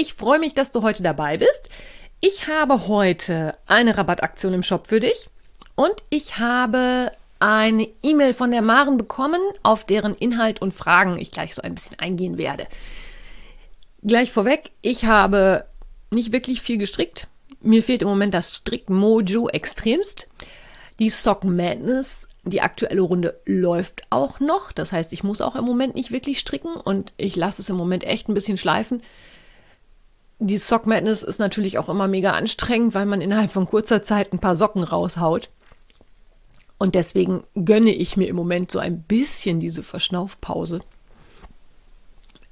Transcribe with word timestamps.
Ich 0.00 0.14
freue 0.14 0.38
mich, 0.38 0.54
dass 0.54 0.70
du 0.70 0.82
heute 0.82 1.02
dabei 1.02 1.38
bist. 1.38 1.70
Ich 2.20 2.46
habe 2.46 2.86
heute 2.86 3.56
eine 3.66 3.98
Rabattaktion 3.98 4.54
im 4.54 4.62
Shop 4.62 4.86
für 4.86 5.00
dich 5.00 5.28
und 5.74 5.92
ich 6.08 6.38
habe 6.38 7.10
eine 7.40 7.88
E-Mail 8.04 8.32
von 8.32 8.52
der 8.52 8.62
Maren 8.62 8.96
bekommen, 8.96 9.40
auf 9.64 9.84
deren 9.84 10.14
Inhalt 10.14 10.62
und 10.62 10.72
Fragen 10.72 11.18
ich 11.18 11.32
gleich 11.32 11.56
so 11.56 11.62
ein 11.62 11.74
bisschen 11.74 11.98
eingehen 11.98 12.38
werde. 12.38 12.68
Gleich 14.04 14.30
vorweg, 14.30 14.70
ich 14.82 15.04
habe 15.04 15.64
nicht 16.12 16.30
wirklich 16.30 16.60
viel 16.60 16.78
gestrickt. 16.78 17.26
Mir 17.60 17.82
fehlt 17.82 18.02
im 18.02 18.08
Moment 18.08 18.34
das 18.34 18.54
Strick-Mojo 18.54 19.48
extremst. 19.48 20.28
Die 21.00 21.10
Sock 21.10 21.42
Madness 21.42 22.28
die 22.44 22.62
aktuelle 22.62 23.00
Runde 23.00 23.40
läuft 23.44 24.02
auch 24.10 24.40
noch. 24.40 24.72
Das 24.72 24.92
heißt, 24.92 25.12
ich 25.12 25.22
muss 25.22 25.40
auch 25.40 25.56
im 25.56 25.64
Moment 25.64 25.94
nicht 25.94 26.10
wirklich 26.10 26.38
stricken 26.38 26.74
und 26.74 27.12
ich 27.16 27.36
lasse 27.36 27.62
es 27.62 27.68
im 27.68 27.76
Moment 27.76 28.04
echt 28.04 28.28
ein 28.28 28.34
bisschen 28.34 28.56
schleifen. 28.56 29.02
Die 30.40 30.58
Sock 30.58 30.86
Madness 30.86 31.22
ist 31.22 31.38
natürlich 31.38 31.78
auch 31.78 31.88
immer 31.88 32.06
mega 32.06 32.32
anstrengend, 32.32 32.94
weil 32.94 33.06
man 33.06 33.20
innerhalb 33.20 33.50
von 33.50 33.66
kurzer 33.66 34.02
Zeit 34.02 34.32
ein 34.32 34.38
paar 34.38 34.54
Socken 34.54 34.84
raushaut. 34.84 35.50
Und 36.78 36.94
deswegen 36.94 37.42
gönne 37.56 37.90
ich 37.90 38.16
mir 38.16 38.28
im 38.28 38.36
Moment 38.36 38.70
so 38.70 38.78
ein 38.78 39.02
bisschen 39.02 39.58
diese 39.58 39.82
Verschnaufpause. 39.82 40.80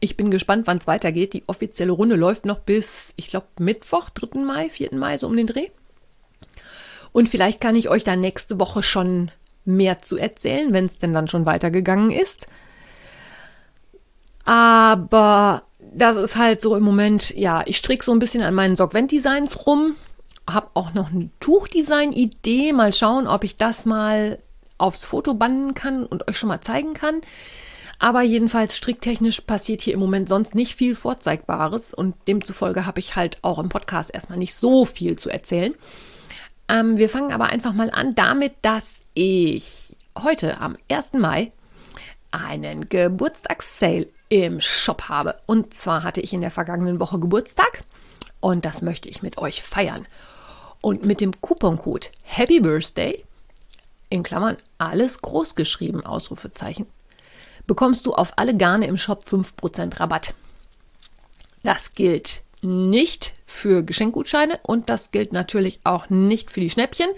Ich 0.00 0.16
bin 0.16 0.30
gespannt, 0.30 0.66
wann 0.66 0.78
es 0.78 0.88
weitergeht. 0.88 1.32
Die 1.32 1.44
offizielle 1.46 1.92
Runde 1.92 2.16
läuft 2.16 2.44
noch 2.44 2.58
bis, 2.58 3.14
ich 3.16 3.28
glaube, 3.28 3.46
Mittwoch, 3.60 4.10
3. 4.10 4.40
Mai, 4.40 4.68
4. 4.68 4.94
Mai, 4.94 5.16
so 5.16 5.28
um 5.28 5.36
den 5.36 5.46
Dreh. 5.46 5.68
Und 7.12 7.28
vielleicht 7.28 7.60
kann 7.60 7.76
ich 7.76 7.88
euch 7.88 8.04
da 8.04 8.16
nächste 8.16 8.60
Woche 8.60 8.82
schon 8.82 9.30
mehr 9.64 9.98
zu 9.98 10.16
erzählen, 10.16 10.72
wenn 10.72 10.84
es 10.84 10.98
denn 10.98 11.14
dann 11.14 11.28
schon 11.28 11.46
weitergegangen 11.46 12.10
ist. 12.10 12.48
Aber 14.44 15.62
das 15.94 16.16
ist 16.16 16.36
halt 16.36 16.60
so 16.60 16.76
im 16.76 16.82
Moment, 16.82 17.30
ja, 17.36 17.62
ich 17.66 17.76
stricke 17.76 18.04
so 18.04 18.12
ein 18.12 18.18
bisschen 18.18 18.42
an 18.42 18.54
meinen 18.54 18.76
Sockvent-Designs 18.76 19.66
rum, 19.66 19.96
habe 20.48 20.70
auch 20.74 20.94
noch 20.94 21.10
eine 21.10 21.30
Tuchdesign-Idee, 21.40 22.72
mal 22.72 22.92
schauen, 22.92 23.26
ob 23.26 23.44
ich 23.44 23.56
das 23.56 23.86
mal 23.86 24.38
aufs 24.78 25.04
Foto 25.04 25.34
bannen 25.34 25.74
kann 25.74 26.04
und 26.04 26.28
euch 26.28 26.38
schon 26.38 26.48
mal 26.48 26.60
zeigen 26.60 26.94
kann. 26.94 27.20
Aber 27.98 28.20
jedenfalls 28.22 28.76
stricktechnisch 28.76 29.40
passiert 29.40 29.80
hier 29.80 29.94
im 29.94 30.00
Moment 30.00 30.28
sonst 30.28 30.54
nicht 30.54 30.74
viel 30.76 30.94
Vorzeigbares 30.94 31.94
und 31.94 32.14
demzufolge 32.28 32.84
habe 32.84 33.00
ich 33.00 33.16
halt 33.16 33.38
auch 33.42 33.58
im 33.58 33.70
Podcast 33.70 34.12
erstmal 34.12 34.38
nicht 34.38 34.54
so 34.54 34.84
viel 34.84 35.16
zu 35.16 35.30
erzählen. 35.30 35.74
Ähm, 36.68 36.98
wir 36.98 37.08
fangen 37.08 37.32
aber 37.32 37.46
einfach 37.46 37.72
mal 37.72 37.90
an 37.90 38.14
damit, 38.14 38.54
dass 38.60 39.00
ich 39.14 39.96
heute 40.18 40.60
am 40.60 40.76
1. 40.90 41.14
Mai 41.14 41.52
einen 42.32 42.88
Geburtstagssale 42.88 44.08
im 44.28 44.60
Shop 44.60 45.08
habe. 45.08 45.36
Und 45.46 45.74
zwar 45.74 46.02
hatte 46.02 46.20
ich 46.20 46.32
in 46.32 46.40
der 46.40 46.50
vergangenen 46.50 47.00
Woche 47.00 47.18
Geburtstag 47.18 47.84
und 48.40 48.64
das 48.64 48.82
möchte 48.82 49.08
ich 49.08 49.22
mit 49.22 49.38
euch 49.38 49.62
feiern. 49.62 50.06
Und 50.80 51.04
mit 51.04 51.20
dem 51.20 51.40
Couponcode 51.40 52.10
Happy 52.22 52.60
Birthday, 52.60 53.24
in 54.08 54.22
Klammern 54.22 54.56
alles 54.78 55.20
groß 55.22 55.54
geschrieben, 55.54 56.04
Ausrufezeichen, 56.04 56.86
bekommst 57.66 58.06
du 58.06 58.14
auf 58.14 58.34
alle 58.36 58.56
Garne 58.56 58.86
im 58.86 58.96
Shop 58.96 59.24
5% 59.28 59.98
Rabatt. 59.98 60.34
Das 61.62 61.94
gilt 61.94 62.42
nicht 62.62 63.34
für 63.46 63.82
Geschenkgutscheine 63.82 64.60
und 64.62 64.88
das 64.88 65.10
gilt 65.10 65.32
natürlich 65.32 65.80
auch 65.84 66.08
nicht 66.08 66.50
für 66.50 66.60
die 66.60 66.70
Schnäppchen. 66.70 67.08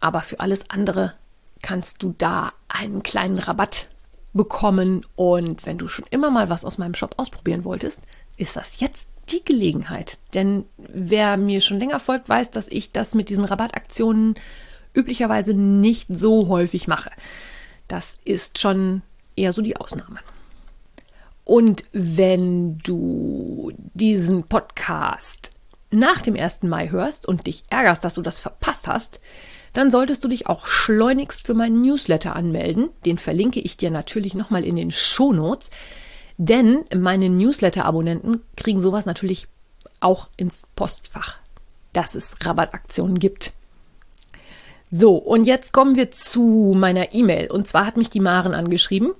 Aber 0.00 0.20
für 0.20 0.40
alles 0.40 0.68
andere 0.68 1.14
kannst 1.62 2.02
du 2.02 2.14
da 2.18 2.52
einen 2.68 3.02
kleinen 3.02 3.38
Rabatt 3.38 3.88
bekommen. 4.36 5.04
Und 5.16 5.66
wenn 5.66 5.78
du 5.78 5.88
schon 5.88 6.06
immer 6.10 6.30
mal 6.30 6.48
was 6.48 6.64
aus 6.64 6.78
meinem 6.78 6.94
Shop 6.94 7.14
ausprobieren 7.16 7.64
wolltest, 7.64 8.02
ist 8.36 8.56
das 8.56 8.80
jetzt 8.80 9.08
die 9.30 9.44
Gelegenheit. 9.44 10.18
Denn 10.34 10.64
wer 10.76 11.36
mir 11.36 11.60
schon 11.60 11.78
länger 11.78 12.00
folgt, 12.00 12.28
weiß, 12.28 12.50
dass 12.50 12.68
ich 12.68 12.92
das 12.92 13.14
mit 13.14 13.28
diesen 13.28 13.44
Rabattaktionen 13.44 14.34
üblicherweise 14.94 15.54
nicht 15.54 16.08
so 16.10 16.48
häufig 16.48 16.88
mache. 16.88 17.10
Das 17.88 18.18
ist 18.24 18.58
schon 18.58 19.02
eher 19.36 19.52
so 19.52 19.62
die 19.62 19.76
Ausnahme. 19.76 20.20
Und 21.44 21.84
wenn 21.92 22.78
du 22.78 23.72
diesen 23.94 24.44
Podcast 24.44 25.52
nach 25.90 26.20
dem 26.22 26.34
1. 26.34 26.64
Mai 26.64 26.90
hörst 26.90 27.26
und 27.26 27.46
dich 27.46 27.62
ärgerst, 27.70 28.02
dass 28.02 28.14
du 28.14 28.22
das 28.22 28.40
verpasst 28.40 28.88
hast, 28.88 29.20
dann 29.76 29.90
solltest 29.90 30.24
du 30.24 30.28
dich 30.28 30.46
auch 30.46 30.66
schleunigst 30.66 31.46
für 31.46 31.54
meinen 31.54 31.82
Newsletter 31.82 32.34
anmelden. 32.34 32.88
Den 33.04 33.18
verlinke 33.18 33.60
ich 33.60 33.76
dir 33.76 33.90
natürlich 33.90 34.34
nochmal 34.34 34.64
in 34.64 34.76
den 34.76 34.90
Shownotes. 34.90 35.70
Denn 36.38 36.84
meine 36.94 37.28
Newsletter-Abonnenten 37.28 38.42
kriegen 38.56 38.80
sowas 38.80 39.06
natürlich 39.06 39.48
auch 40.00 40.28
ins 40.36 40.66
Postfach, 40.76 41.38
dass 41.92 42.14
es 42.14 42.36
Rabattaktionen 42.42 43.18
gibt. 43.18 43.52
So, 44.90 45.16
und 45.16 45.44
jetzt 45.44 45.72
kommen 45.72 45.96
wir 45.96 46.10
zu 46.10 46.74
meiner 46.76 47.12
E-Mail. 47.14 47.50
Und 47.50 47.66
zwar 47.66 47.86
hat 47.86 47.96
mich 47.96 48.10
die 48.10 48.20
Maren 48.20 48.54
angeschrieben 48.54 49.12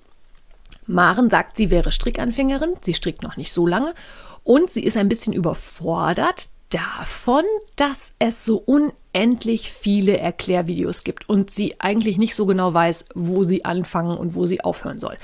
Maren 0.87 1.31
sagt, 1.31 1.57
sie 1.57 1.71
wäre 1.71 1.91
Strickanfängerin, 1.91 2.77
sie 2.81 2.95
strickt 2.95 3.23
noch 3.23 3.37
nicht 3.37 3.53
so 3.53 3.67
lange 3.67 3.95
und 4.45 4.71
sie 4.71 4.85
ist 4.85 4.97
ein 4.97 5.09
bisschen 5.09 5.33
überfordert 5.33 6.49
davon, 6.71 7.45
dass 7.75 8.15
es 8.19 8.45
so 8.45 8.57
unendlich 9.17 9.73
viele 9.73 10.19
Erklärvideos 10.19 11.03
gibt 11.03 11.29
und 11.29 11.51
sie 11.51 11.81
eigentlich 11.81 12.19
nicht 12.19 12.35
so 12.35 12.45
genau 12.45 12.75
weiß, 12.75 13.07
wo 13.15 13.45
sie 13.45 13.65
anfangen 13.65 14.17
und 14.17 14.35
wo 14.35 14.45
sie 14.45 14.61
aufhören 14.61 14.99
soll. 14.99 15.17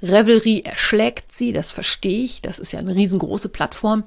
Revelry 0.00 0.62
erschlägt 0.64 1.32
sie, 1.32 1.52
das 1.52 1.72
verstehe 1.72 2.24
ich, 2.24 2.40
das 2.40 2.60
ist 2.60 2.72
ja 2.72 2.78
eine 2.78 2.94
riesengroße 2.94 3.48
Plattform 3.48 4.04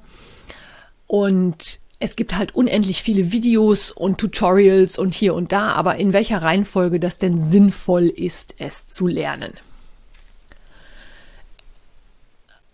und 1.06 1.80
es 1.98 2.16
gibt 2.16 2.34
halt 2.34 2.54
unendlich 2.54 3.02
viele 3.02 3.30
Videos 3.30 3.90
und 3.90 4.16
Tutorials 4.16 4.96
und 4.96 5.12
hier 5.12 5.34
und 5.34 5.52
da, 5.52 5.72
aber 5.72 5.96
in 5.96 6.14
welcher 6.14 6.40
Reihenfolge 6.40 6.98
das 6.98 7.18
denn 7.18 7.44
sinnvoll 7.44 8.06
ist, 8.06 8.54
es 8.56 8.86
zu 8.86 9.06
lernen. 9.06 9.52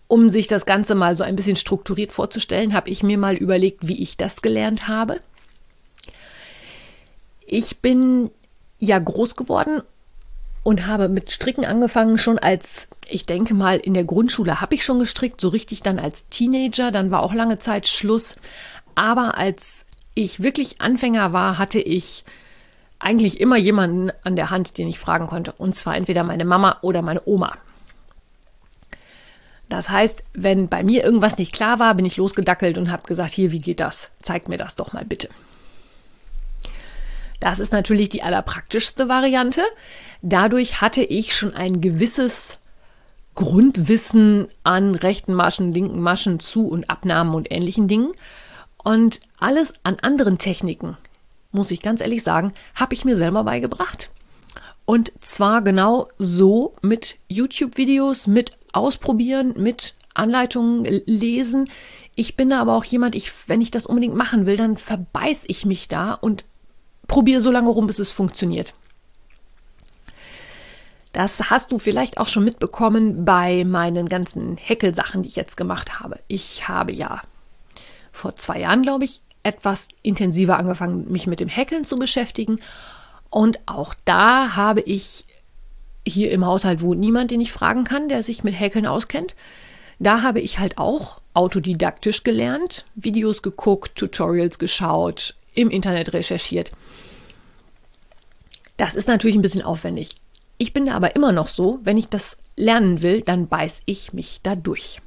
Um 0.07 0.29
sich 0.29 0.47
das 0.47 0.65
Ganze 0.65 0.95
mal 0.95 1.17
so 1.17 1.25
ein 1.25 1.35
bisschen 1.35 1.57
strukturiert 1.57 2.13
vorzustellen, 2.13 2.73
habe 2.73 2.89
ich 2.89 3.03
mir 3.03 3.17
mal 3.17 3.35
überlegt, 3.35 3.85
wie 3.89 4.01
ich 4.01 4.15
das 4.15 4.41
gelernt 4.41 4.87
habe. 4.87 5.19
Ich 7.49 7.77
bin 7.77 8.29
ja 8.77 8.99
groß 8.99 9.37
geworden 9.37 9.81
und 10.63 10.85
habe 10.85 11.07
mit 11.07 11.31
Stricken 11.31 11.63
angefangen 11.63 12.17
schon 12.17 12.37
als, 12.37 12.89
ich 13.07 13.25
denke 13.25 13.53
mal, 13.53 13.77
in 13.77 13.93
der 13.93 14.03
Grundschule 14.03 14.59
habe 14.59 14.75
ich 14.75 14.83
schon 14.83 14.99
gestrickt, 14.99 15.39
so 15.39 15.47
richtig 15.47 15.81
dann 15.81 15.97
als 15.97 16.27
Teenager, 16.27 16.91
dann 16.91 17.09
war 17.09 17.23
auch 17.23 17.33
lange 17.33 17.57
Zeit 17.57 17.87
Schluss. 17.87 18.35
Aber 18.95 19.37
als 19.37 19.85
ich 20.13 20.41
wirklich 20.41 20.81
Anfänger 20.81 21.31
war, 21.31 21.57
hatte 21.57 21.79
ich 21.79 22.25
eigentlich 22.99 23.39
immer 23.39 23.55
jemanden 23.55 24.11
an 24.23 24.35
der 24.35 24.49
Hand, 24.49 24.77
den 24.77 24.89
ich 24.89 24.99
fragen 24.99 25.27
konnte. 25.27 25.53
Und 25.53 25.73
zwar 25.73 25.95
entweder 25.95 26.23
meine 26.23 26.43
Mama 26.43 26.79
oder 26.81 27.01
meine 27.01 27.21
Oma. 27.25 27.57
Das 29.69 29.89
heißt, 29.89 30.23
wenn 30.33 30.67
bei 30.67 30.83
mir 30.83 31.01
irgendwas 31.01 31.37
nicht 31.37 31.53
klar 31.53 31.79
war, 31.79 31.95
bin 31.95 32.05
ich 32.05 32.17
losgedackelt 32.17 32.77
und 32.77 32.91
habe 32.91 33.07
gesagt, 33.07 33.31
hier, 33.31 33.53
wie 33.53 33.59
geht 33.59 33.79
das? 33.79 34.09
Zeig 34.21 34.49
mir 34.49 34.57
das 34.57 34.75
doch 34.75 34.91
mal 34.91 35.05
bitte. 35.05 35.29
Das 37.39 37.59
ist 37.59 37.71
natürlich 37.71 38.09
die 38.09 38.23
allerpraktischste 38.23 39.07
Variante. 39.07 39.61
Dadurch 40.21 40.81
hatte 40.81 41.03
ich 41.03 41.35
schon 41.35 41.53
ein 41.53 41.81
gewisses 41.81 42.59
Grundwissen 43.35 44.47
an 44.63 44.95
rechten 44.95 45.33
Maschen, 45.33 45.71
linken 45.71 46.01
Maschen, 46.01 46.39
Zu- 46.39 46.67
und 46.67 46.89
Abnahmen 46.89 47.35
und 47.35 47.51
ähnlichen 47.51 47.87
Dingen. 47.87 48.13
Und 48.83 49.19
alles 49.37 49.73
an 49.83 49.97
anderen 50.01 50.39
Techniken, 50.39 50.97
muss 51.51 51.71
ich 51.71 51.81
ganz 51.81 52.01
ehrlich 52.01 52.23
sagen, 52.23 52.53
habe 52.73 52.95
ich 52.95 53.05
mir 53.05 53.15
selber 53.15 53.43
beigebracht. 53.43 54.09
Und 54.85 55.11
zwar 55.19 55.61
genau 55.61 56.07
so 56.17 56.75
mit 56.81 57.17
YouTube-Videos, 57.27 58.25
mit 58.25 58.53
Ausprobieren, 58.73 59.53
mit 59.57 59.95
Anleitungen 60.13 60.85
lesen. 61.05 61.69
Ich 62.15 62.35
bin 62.35 62.49
da 62.49 62.61
aber 62.61 62.75
auch 62.75 62.85
jemand, 62.85 63.13
ich, 63.13 63.31
wenn 63.47 63.61
ich 63.61 63.69
das 63.69 63.85
unbedingt 63.85 64.15
machen 64.15 64.45
will, 64.45 64.57
dann 64.57 64.77
verbeiß 64.77 65.45
ich 65.47 65.65
mich 65.65 65.87
da 65.87 66.13
und 66.13 66.45
probiere 67.07 67.41
so 67.41 67.51
lange 67.51 67.69
rum, 67.69 67.87
bis 67.87 67.99
es 67.99 68.11
funktioniert. 68.11 68.73
Das 71.13 71.49
hast 71.49 71.71
du 71.71 71.79
vielleicht 71.79 72.19
auch 72.19 72.27
schon 72.27 72.43
mitbekommen 72.43 73.25
bei 73.25 73.63
meinen 73.63 74.07
ganzen 74.07 74.57
Häckelsachen, 74.57 75.23
die 75.23 75.29
ich 75.29 75.35
jetzt 75.35 75.57
gemacht 75.57 75.99
habe. 75.99 76.19
Ich 76.27 76.67
habe 76.67 76.91
ja 76.91 77.21
vor 78.11 78.35
zwei 78.35 78.59
Jahren, 78.59 78.83
glaube 78.83 79.05
ich, 79.05 79.21
etwas 79.43 79.87
intensiver 80.03 80.59
angefangen, 80.59 81.11
mich 81.11 81.25
mit 81.25 81.39
dem 81.39 81.47
Häkeln 81.47 81.85
zu 81.85 81.97
beschäftigen. 81.97 82.59
Und 83.29 83.59
auch 83.65 83.93
da 84.05 84.55
habe 84.55 84.81
ich 84.81 85.25
hier 86.05 86.31
im 86.31 86.45
Haushalt 86.45 86.81
wohnt 86.81 86.99
niemand, 86.99 87.31
den 87.31 87.41
ich 87.41 87.51
fragen 87.51 87.83
kann, 87.83 88.09
der 88.09 88.23
sich 88.23 88.43
mit 88.43 88.59
Häkeln 88.59 88.85
auskennt. 88.85 89.35
Da 89.99 90.21
habe 90.21 90.39
ich 90.39 90.59
halt 90.59 90.77
auch 90.77 91.19
autodidaktisch 91.33 92.23
gelernt, 92.23 92.85
Videos 92.95 93.41
geguckt, 93.41 93.95
Tutorials 93.95 94.59
geschaut, 94.59 95.35
im 95.57 95.69
Internet 95.69 96.13
recherchiert. 96.13 96.71
Das 98.77 98.93
ist 98.95 99.07
natürlich 99.07 99.35
ein 99.35 99.41
bisschen 99.41 99.63
aufwendig. 99.63 100.15
Ich 100.59 100.71
bin 100.71 100.85
da 100.85 100.93
aber 100.93 101.15
immer 101.15 101.31
noch 101.31 101.47
so, 101.47 101.79
wenn 101.83 101.97
ich 101.97 102.09
das 102.09 102.37
lernen 102.55 103.01
will, 103.01 103.21
dann 103.21 103.47
beiß 103.47 103.81
ich 103.85 104.13
mich 104.13 104.39
da 104.43 104.55
durch. 104.55 104.99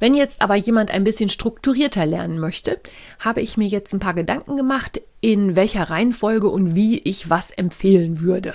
Wenn 0.00 0.14
jetzt 0.14 0.42
aber 0.42 0.56
jemand 0.56 0.90
ein 0.90 1.04
bisschen 1.04 1.28
strukturierter 1.28 2.04
lernen 2.04 2.38
möchte, 2.38 2.80
habe 3.20 3.40
ich 3.40 3.56
mir 3.56 3.68
jetzt 3.68 3.92
ein 3.92 4.00
paar 4.00 4.14
Gedanken 4.14 4.56
gemacht, 4.56 5.00
in 5.20 5.54
welcher 5.54 5.88
Reihenfolge 5.88 6.48
und 6.48 6.74
wie 6.74 6.98
ich 6.98 7.30
was 7.30 7.50
empfehlen 7.50 8.20
würde. 8.20 8.54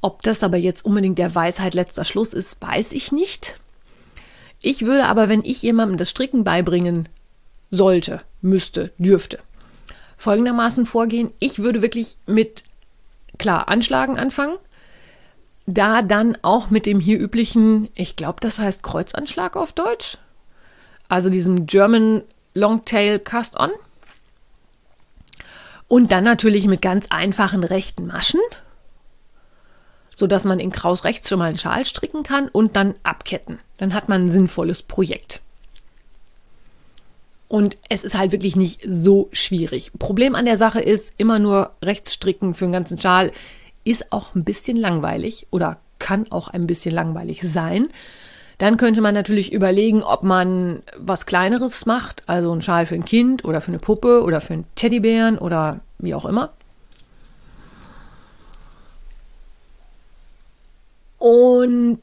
Ob 0.00 0.22
das 0.22 0.42
aber 0.42 0.56
jetzt 0.56 0.84
unbedingt 0.84 1.18
der 1.18 1.34
Weisheit 1.34 1.74
letzter 1.74 2.04
Schluss 2.04 2.32
ist, 2.32 2.60
weiß 2.60 2.92
ich 2.92 3.12
nicht. 3.12 3.58
Ich 4.62 4.82
würde 4.82 5.06
aber, 5.06 5.28
wenn 5.28 5.44
ich 5.44 5.62
jemandem 5.62 5.96
das 5.96 6.10
Stricken 6.10 6.44
beibringen 6.44 7.08
sollte, 7.70 8.20
müsste, 8.42 8.92
dürfte, 8.98 9.38
folgendermaßen 10.20 10.86
vorgehen. 10.86 11.30
Ich 11.40 11.58
würde 11.58 11.82
wirklich 11.82 12.16
mit 12.26 12.64
klar 13.38 13.68
Anschlagen 13.68 14.18
anfangen. 14.18 14.56
Da 15.66 16.02
dann 16.02 16.36
auch 16.42 16.70
mit 16.70 16.86
dem 16.86 17.00
hier 17.00 17.18
üblichen, 17.20 17.88
ich 17.94 18.16
glaube, 18.16 18.38
das 18.40 18.58
heißt 18.58 18.82
Kreuzanschlag 18.82 19.56
auf 19.56 19.72
Deutsch. 19.72 20.18
Also 21.08 21.30
diesem 21.30 21.66
German 21.66 22.22
Longtail 22.54 23.18
Cast 23.18 23.58
On. 23.58 23.70
Und 25.88 26.12
dann 26.12 26.24
natürlich 26.24 26.66
mit 26.66 26.82
ganz 26.82 27.06
einfachen 27.10 27.64
rechten 27.64 28.06
Maschen 28.06 28.40
so 30.20 30.26
dass 30.26 30.44
man 30.44 30.60
in 30.60 30.70
Kraus 30.70 31.04
rechts 31.04 31.28
schon 31.28 31.38
mal 31.38 31.46
einen 31.46 31.58
Schal 31.58 31.84
stricken 31.86 32.22
kann 32.22 32.48
und 32.48 32.76
dann 32.76 32.94
abketten. 33.02 33.58
Dann 33.78 33.94
hat 33.94 34.08
man 34.08 34.24
ein 34.24 34.30
sinnvolles 34.30 34.82
Projekt. 34.82 35.40
Und 37.50 37.78
es 37.88 38.04
ist 38.04 38.16
halt 38.16 38.30
wirklich 38.30 38.54
nicht 38.54 38.80
so 38.86 39.28
schwierig. 39.32 39.90
Problem 39.98 40.36
an 40.36 40.44
der 40.44 40.56
Sache 40.56 40.78
ist, 40.78 41.14
immer 41.18 41.40
nur 41.40 41.72
rechts 41.82 42.14
stricken 42.14 42.54
für 42.54 42.66
einen 42.66 42.72
ganzen 42.72 42.96
Schal 42.96 43.32
ist 43.82 44.12
auch 44.12 44.36
ein 44.36 44.44
bisschen 44.44 44.76
langweilig 44.76 45.48
oder 45.50 45.78
kann 45.98 46.30
auch 46.30 46.46
ein 46.46 46.68
bisschen 46.68 46.94
langweilig 46.94 47.42
sein. 47.42 47.88
Dann 48.58 48.76
könnte 48.76 49.00
man 49.00 49.14
natürlich 49.14 49.52
überlegen, 49.52 50.04
ob 50.04 50.22
man 50.22 50.84
was 50.96 51.26
Kleineres 51.26 51.86
macht, 51.86 52.22
also 52.28 52.52
einen 52.52 52.62
Schal 52.62 52.86
für 52.86 52.94
ein 52.94 53.04
Kind 53.04 53.44
oder 53.44 53.60
für 53.60 53.72
eine 53.72 53.80
Puppe 53.80 54.22
oder 54.22 54.40
für 54.40 54.52
einen 54.52 54.66
Teddybären 54.76 55.36
oder 55.36 55.80
wie 55.98 56.14
auch 56.14 56.26
immer. 56.26 56.52
Und 61.18 62.00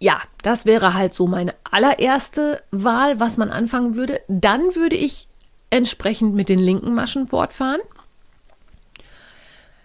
ja, 0.00 0.20
das 0.42 0.64
wäre 0.64 0.94
halt 0.94 1.12
so 1.12 1.26
meine 1.26 1.54
allererste 1.64 2.62
Wahl, 2.70 3.18
was 3.18 3.36
man 3.36 3.50
anfangen 3.50 3.94
würde. 3.94 4.20
Dann 4.28 4.74
würde 4.74 4.96
ich 4.96 5.26
entsprechend 5.70 6.34
mit 6.34 6.48
den 6.48 6.58
linken 6.58 6.94
Maschen 6.94 7.26
fortfahren. 7.26 7.80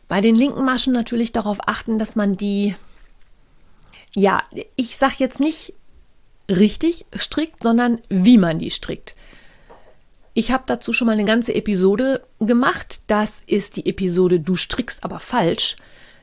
Bei 0.08 0.22
den 0.22 0.36
linken 0.36 0.64
Maschen 0.64 0.94
natürlich 0.94 1.32
darauf 1.32 1.58
achten, 1.68 1.98
dass 1.98 2.16
man 2.16 2.38
die, 2.38 2.76
ja, 4.14 4.44
ich 4.76 4.98
sag 4.98 5.20
jetzt 5.20 5.40
nicht 5.40 5.74
richtig 6.48 7.06
strickt, 7.16 7.64
sondern 7.64 8.00
wie 8.10 8.38
man 8.38 8.60
die 8.60 8.70
strickt. 8.70 9.16
Ich 10.36 10.52
habe 10.52 10.64
dazu 10.66 10.94
schon 10.94 11.08
mal 11.08 11.14
eine 11.14 11.26
ganze 11.26 11.54
Episode 11.56 12.26
gemacht. 12.40 13.02
Das 13.08 13.42
ist 13.46 13.78
die 13.78 13.88
Episode 13.88 14.40
Du 14.40 14.56
strickst 14.56 15.04
aber 15.04 15.20
falsch. 15.20 15.76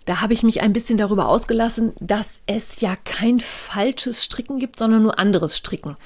Da 0.04 0.20
habe 0.20 0.32
ich 0.32 0.42
mich 0.42 0.62
ein 0.62 0.72
bisschen 0.72 0.98
darüber 0.98 1.28
ausgelassen, 1.28 1.92
dass 2.00 2.40
es 2.46 2.80
ja 2.80 2.96
kein 2.96 3.40
falsches 3.40 4.24
Stricken 4.24 4.58
gibt, 4.58 4.78
sondern 4.78 5.02
nur 5.02 5.18
anderes 5.18 5.56
Stricken. 5.56 5.96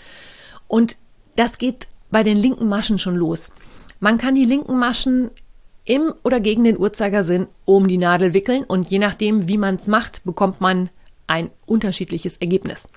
Und 0.66 0.96
das 1.36 1.58
geht 1.58 1.88
bei 2.10 2.22
den 2.22 2.36
linken 2.36 2.68
Maschen 2.68 2.98
schon 2.98 3.16
los. 3.16 3.50
Man 4.00 4.18
kann 4.18 4.34
die 4.34 4.44
linken 4.44 4.78
Maschen 4.78 5.30
im 5.84 6.12
oder 6.22 6.40
gegen 6.40 6.64
den 6.64 6.78
Uhrzeigersinn 6.78 7.46
um 7.64 7.86
die 7.86 7.98
Nadel 7.98 8.34
wickeln 8.34 8.64
und 8.64 8.90
je 8.90 8.98
nachdem, 8.98 9.48
wie 9.48 9.58
man 9.58 9.76
es 9.76 9.86
macht, 9.86 10.24
bekommt 10.24 10.60
man 10.60 10.90
ein 11.26 11.50
unterschiedliches 11.66 12.38
Ergebnis. 12.38 12.88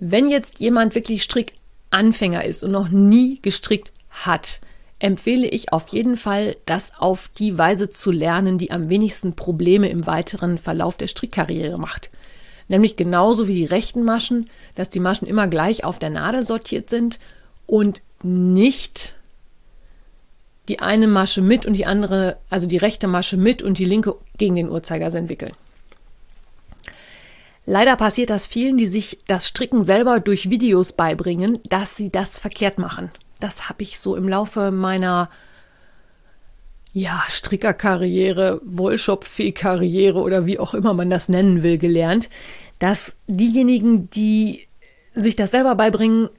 Wenn 0.00 0.28
jetzt 0.28 0.58
jemand 0.58 0.94
wirklich 0.94 1.22
Strickanfänger 1.22 2.44
ist 2.44 2.64
und 2.64 2.72
noch 2.72 2.88
nie 2.88 3.40
gestrickt 3.40 3.92
hat, 4.10 4.60
empfehle 5.04 5.46
ich 5.46 5.70
auf 5.70 5.88
jeden 5.88 6.16
Fall, 6.16 6.56
das 6.64 6.94
auf 6.98 7.28
die 7.36 7.58
Weise 7.58 7.90
zu 7.90 8.10
lernen, 8.10 8.56
die 8.56 8.70
am 8.70 8.88
wenigsten 8.88 9.36
Probleme 9.36 9.90
im 9.90 10.06
weiteren 10.06 10.56
Verlauf 10.56 10.96
der 10.96 11.08
Strickkarriere 11.08 11.76
macht. 11.76 12.08
Nämlich 12.68 12.96
genauso 12.96 13.46
wie 13.46 13.52
die 13.52 13.66
rechten 13.66 14.02
Maschen, 14.02 14.48
dass 14.76 14.88
die 14.88 15.00
Maschen 15.00 15.28
immer 15.28 15.46
gleich 15.46 15.84
auf 15.84 15.98
der 15.98 16.08
Nadel 16.08 16.46
sortiert 16.46 16.88
sind 16.88 17.18
und 17.66 18.00
nicht 18.22 19.14
die 20.70 20.80
eine 20.80 21.06
Masche 21.06 21.42
mit 21.42 21.66
und 21.66 21.74
die 21.74 21.84
andere, 21.84 22.38
also 22.48 22.66
die 22.66 22.78
rechte 22.78 23.06
Masche 23.06 23.36
mit 23.36 23.60
und 23.60 23.76
die 23.76 23.84
linke 23.84 24.14
gegen 24.38 24.56
den 24.56 24.70
Uhrzeigersinn 24.70 25.28
wickeln. 25.28 25.52
Leider 27.66 27.96
passiert 27.96 28.30
das 28.30 28.46
vielen, 28.46 28.78
die 28.78 28.86
sich 28.86 29.18
das 29.26 29.48
Stricken 29.48 29.84
selber 29.84 30.20
durch 30.20 30.48
Videos 30.48 30.92
beibringen, 30.92 31.58
dass 31.68 31.94
sie 31.94 32.10
das 32.10 32.38
verkehrt 32.38 32.78
machen 32.78 33.10
das 33.44 33.68
habe 33.68 33.82
ich 33.82 33.98
so 33.98 34.16
im 34.16 34.26
Laufe 34.26 34.70
meiner 34.70 35.28
ja, 36.94 37.22
Strickerkarriere, 37.28 38.62
Wollshop-Fee-Karriere 38.64 40.18
oder 40.18 40.46
wie 40.46 40.58
auch 40.58 40.72
immer 40.72 40.94
man 40.94 41.10
das 41.10 41.28
nennen 41.28 41.62
will, 41.62 41.76
gelernt, 41.76 42.30
dass 42.78 43.14
diejenigen, 43.26 44.08
die 44.08 44.66
sich 45.14 45.36
das 45.36 45.50
selber 45.50 45.74
beibringen, 45.74 46.30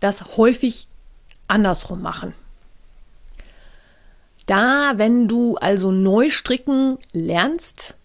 das 0.00 0.36
häufig 0.36 0.88
andersrum 1.46 2.02
machen. 2.02 2.34
Da, 4.46 4.94
wenn 4.96 5.28
du 5.28 5.56
also 5.56 5.92
neu 5.92 6.30
stricken 6.30 6.98
lernst, 7.12 7.96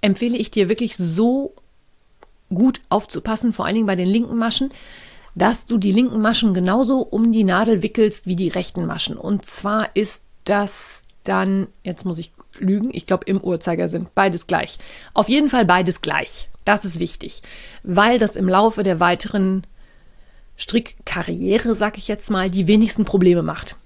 empfehle 0.00 0.36
ich 0.36 0.50
dir 0.50 0.68
wirklich 0.68 0.96
so 0.96 1.54
gut 2.52 2.80
aufzupassen, 2.88 3.52
vor 3.52 3.66
allen 3.66 3.76
Dingen 3.76 3.86
bei 3.86 3.96
den 3.96 4.08
linken 4.08 4.36
Maschen, 4.36 4.72
dass 5.34 5.66
du 5.66 5.78
die 5.78 5.92
linken 5.92 6.20
Maschen 6.20 6.54
genauso 6.54 7.00
um 7.00 7.32
die 7.32 7.44
Nadel 7.44 7.82
wickelst 7.82 8.26
wie 8.26 8.36
die 8.36 8.48
rechten 8.48 8.86
Maschen. 8.86 9.16
Und 9.16 9.46
zwar 9.46 9.94
ist 9.94 10.24
das 10.44 11.02
dann, 11.24 11.68
jetzt 11.84 12.04
muss 12.04 12.18
ich 12.18 12.32
lügen, 12.58 12.90
ich 12.92 13.06
glaube 13.06 13.24
im 13.26 13.40
Uhrzeigersinn, 13.40 14.08
beides 14.14 14.46
gleich. 14.46 14.78
Auf 15.14 15.28
jeden 15.28 15.48
Fall 15.48 15.64
beides 15.64 16.00
gleich. 16.00 16.48
Das 16.64 16.84
ist 16.84 16.98
wichtig, 16.98 17.42
weil 17.82 18.18
das 18.18 18.36
im 18.36 18.48
Laufe 18.48 18.82
der 18.82 19.00
weiteren 19.00 19.66
Strickkarriere, 20.56 21.74
sag 21.74 21.98
ich 21.98 22.08
jetzt 22.08 22.30
mal, 22.30 22.50
die 22.50 22.66
wenigsten 22.66 23.04
Probleme 23.04 23.42
macht. 23.42 23.76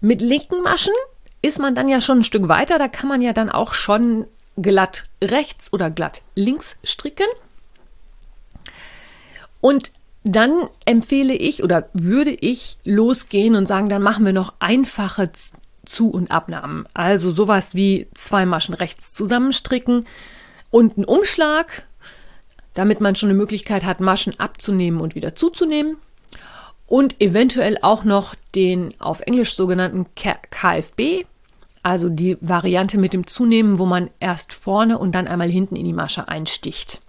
Mit 0.00 0.20
linken 0.20 0.62
Maschen 0.62 0.92
ist 1.40 1.58
man 1.58 1.74
dann 1.74 1.88
ja 1.88 2.00
schon 2.00 2.18
ein 2.18 2.24
Stück 2.24 2.48
weiter, 2.48 2.78
da 2.78 2.88
kann 2.88 3.08
man 3.08 3.22
ja 3.22 3.32
dann 3.32 3.50
auch 3.50 3.72
schon 3.72 4.26
glatt 4.60 5.04
rechts 5.22 5.72
oder 5.72 5.90
glatt 5.90 6.22
links 6.34 6.76
stricken. 6.84 7.26
Und 9.60 9.92
dann 10.24 10.68
empfehle 10.84 11.34
ich 11.34 11.62
oder 11.62 11.88
würde 11.92 12.30
ich 12.30 12.78
losgehen 12.84 13.54
und 13.54 13.66
sagen, 13.66 13.88
dann 13.88 14.02
machen 14.02 14.24
wir 14.24 14.32
noch 14.32 14.54
einfache 14.58 15.30
Zu- 15.84 16.10
und 16.10 16.30
Abnahmen. 16.30 16.86
Also 16.92 17.30
sowas 17.30 17.74
wie 17.74 18.08
zwei 18.14 18.44
Maschen 18.44 18.74
rechts 18.74 19.12
zusammenstricken 19.12 20.06
und 20.70 20.96
einen 20.96 21.06
Umschlag, 21.06 21.84
damit 22.74 23.00
man 23.00 23.16
schon 23.16 23.30
eine 23.30 23.38
Möglichkeit 23.38 23.84
hat, 23.84 24.00
Maschen 24.00 24.38
abzunehmen 24.38 25.00
und 25.00 25.14
wieder 25.14 25.34
zuzunehmen. 25.34 25.96
Und 26.86 27.20
eventuell 27.20 27.78
auch 27.82 28.04
noch 28.04 28.34
den 28.54 28.94
auf 28.98 29.20
Englisch 29.20 29.54
sogenannten 29.54 30.06
KFB, 30.14 31.26
also 31.82 32.08
die 32.08 32.38
Variante 32.40 32.98
mit 32.98 33.12
dem 33.12 33.26
Zunehmen, 33.26 33.78
wo 33.78 33.86
man 33.86 34.10
erst 34.20 34.52
vorne 34.52 34.98
und 34.98 35.14
dann 35.14 35.28
einmal 35.28 35.50
hinten 35.50 35.76
in 35.76 35.84
die 35.84 35.92
Masche 35.92 36.28
einsticht. 36.28 37.00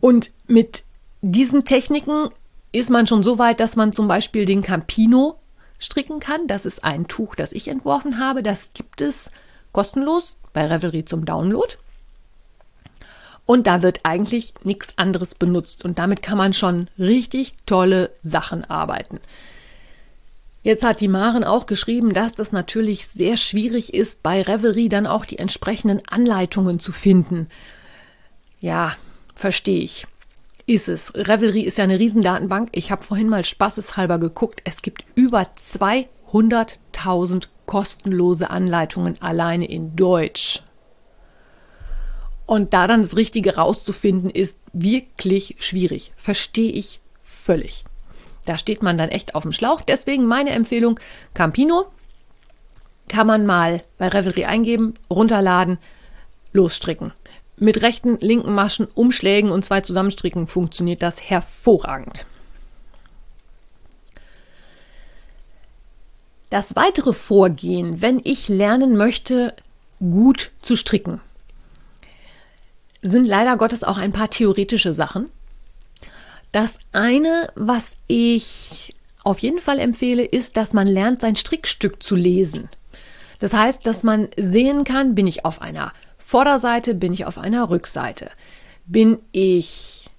Und 0.00 0.30
mit 0.46 0.84
diesen 1.20 1.64
Techniken 1.64 2.30
ist 2.72 2.90
man 2.90 3.06
schon 3.06 3.22
so 3.22 3.38
weit, 3.38 3.60
dass 3.60 3.76
man 3.76 3.92
zum 3.92 4.08
Beispiel 4.08 4.44
den 4.44 4.62
Campino 4.62 5.38
stricken 5.78 6.20
kann. 6.20 6.46
Das 6.46 6.66
ist 6.66 6.84
ein 6.84 7.08
Tuch, 7.08 7.34
das 7.34 7.52
ich 7.52 7.68
entworfen 7.68 8.18
habe. 8.18 8.42
Das 8.42 8.72
gibt 8.72 9.00
es 9.00 9.30
kostenlos 9.72 10.38
bei 10.52 10.66
Revelry 10.66 11.04
zum 11.04 11.24
Download. 11.24 11.74
Und 13.46 13.66
da 13.66 13.82
wird 13.82 14.00
eigentlich 14.02 14.52
nichts 14.62 14.98
anderes 14.98 15.34
benutzt. 15.34 15.84
Und 15.84 15.98
damit 15.98 16.22
kann 16.22 16.36
man 16.36 16.52
schon 16.52 16.88
richtig 16.98 17.54
tolle 17.64 18.10
Sachen 18.22 18.64
arbeiten. 18.64 19.20
Jetzt 20.62 20.84
hat 20.84 21.00
die 21.00 21.08
Maren 21.08 21.44
auch 21.44 21.64
geschrieben, 21.64 22.12
dass 22.12 22.34
das 22.34 22.52
natürlich 22.52 23.08
sehr 23.08 23.38
schwierig 23.38 23.94
ist, 23.94 24.22
bei 24.22 24.42
Revelry 24.42 24.90
dann 24.90 25.06
auch 25.06 25.24
die 25.24 25.38
entsprechenden 25.38 26.02
Anleitungen 26.06 26.78
zu 26.78 26.92
finden. 26.92 27.48
Ja, 28.60 28.94
verstehe 29.34 29.82
ich 29.82 30.06
ist 30.68 30.88
es. 30.88 31.14
Revelry 31.14 31.62
ist 31.62 31.78
ja 31.78 31.84
eine 31.84 31.98
Riesendatenbank. 31.98 32.68
Ich 32.72 32.90
habe 32.90 33.02
vorhin 33.02 33.30
mal 33.30 33.42
spaßeshalber 33.42 34.18
geguckt. 34.18 34.60
Es 34.64 34.82
gibt 34.82 35.04
über 35.14 35.46
200.000 35.58 37.48
kostenlose 37.64 38.50
Anleitungen 38.50 39.20
alleine 39.20 39.66
in 39.68 39.96
Deutsch. 39.96 40.62
Und 42.44 42.74
da 42.74 42.86
dann 42.86 43.00
das 43.02 43.16
Richtige 43.16 43.56
rauszufinden, 43.56 44.30
ist 44.30 44.58
wirklich 44.72 45.56
schwierig. 45.58 46.12
Verstehe 46.16 46.72
ich 46.72 47.00
völlig. 47.22 47.84
Da 48.44 48.58
steht 48.58 48.82
man 48.82 48.98
dann 48.98 49.08
echt 49.08 49.34
auf 49.34 49.42
dem 49.44 49.52
Schlauch. 49.52 49.80
Deswegen 49.80 50.26
meine 50.26 50.50
Empfehlung, 50.50 51.00
Campino 51.34 51.86
kann 53.08 53.26
man 53.26 53.46
mal 53.46 53.82
bei 53.96 54.08
Revelry 54.08 54.44
eingeben, 54.44 54.94
runterladen, 55.10 55.78
losstricken. 56.52 57.12
Mit 57.60 57.82
rechten, 57.82 58.18
linken 58.20 58.54
Maschen, 58.54 58.86
Umschlägen 58.94 59.50
und 59.50 59.64
zwei 59.64 59.80
Zusammenstricken 59.80 60.46
funktioniert 60.46 61.02
das 61.02 61.20
hervorragend. 61.20 62.24
Das 66.50 66.76
weitere 66.76 67.12
Vorgehen, 67.12 68.00
wenn 68.00 68.20
ich 68.24 68.48
lernen 68.48 68.96
möchte, 68.96 69.54
gut 69.98 70.52
zu 70.62 70.76
stricken, 70.76 71.20
sind 73.02 73.26
leider 73.26 73.56
Gottes 73.56 73.84
auch 73.84 73.98
ein 73.98 74.12
paar 74.12 74.30
theoretische 74.30 74.94
Sachen. 74.94 75.28
Das 76.52 76.78
eine, 76.92 77.52
was 77.54 77.96
ich 78.06 78.94
auf 79.24 79.40
jeden 79.40 79.60
Fall 79.60 79.78
empfehle, 79.78 80.24
ist, 80.24 80.56
dass 80.56 80.72
man 80.72 80.86
lernt, 80.86 81.20
sein 81.20 81.36
Strickstück 81.36 82.02
zu 82.02 82.16
lesen. 82.16 82.70
Das 83.40 83.52
heißt, 83.52 83.86
dass 83.86 84.02
man 84.02 84.28
sehen 84.36 84.84
kann, 84.84 85.14
bin 85.14 85.26
ich 85.26 85.44
auf 85.44 85.60
einer 85.60 85.92
Vorderseite, 86.28 86.94
bin 86.94 87.14
ich 87.14 87.24
auf 87.24 87.38
einer 87.38 87.70
Rückseite. 87.70 88.30
Bin 88.84 89.18
ich 89.32 90.10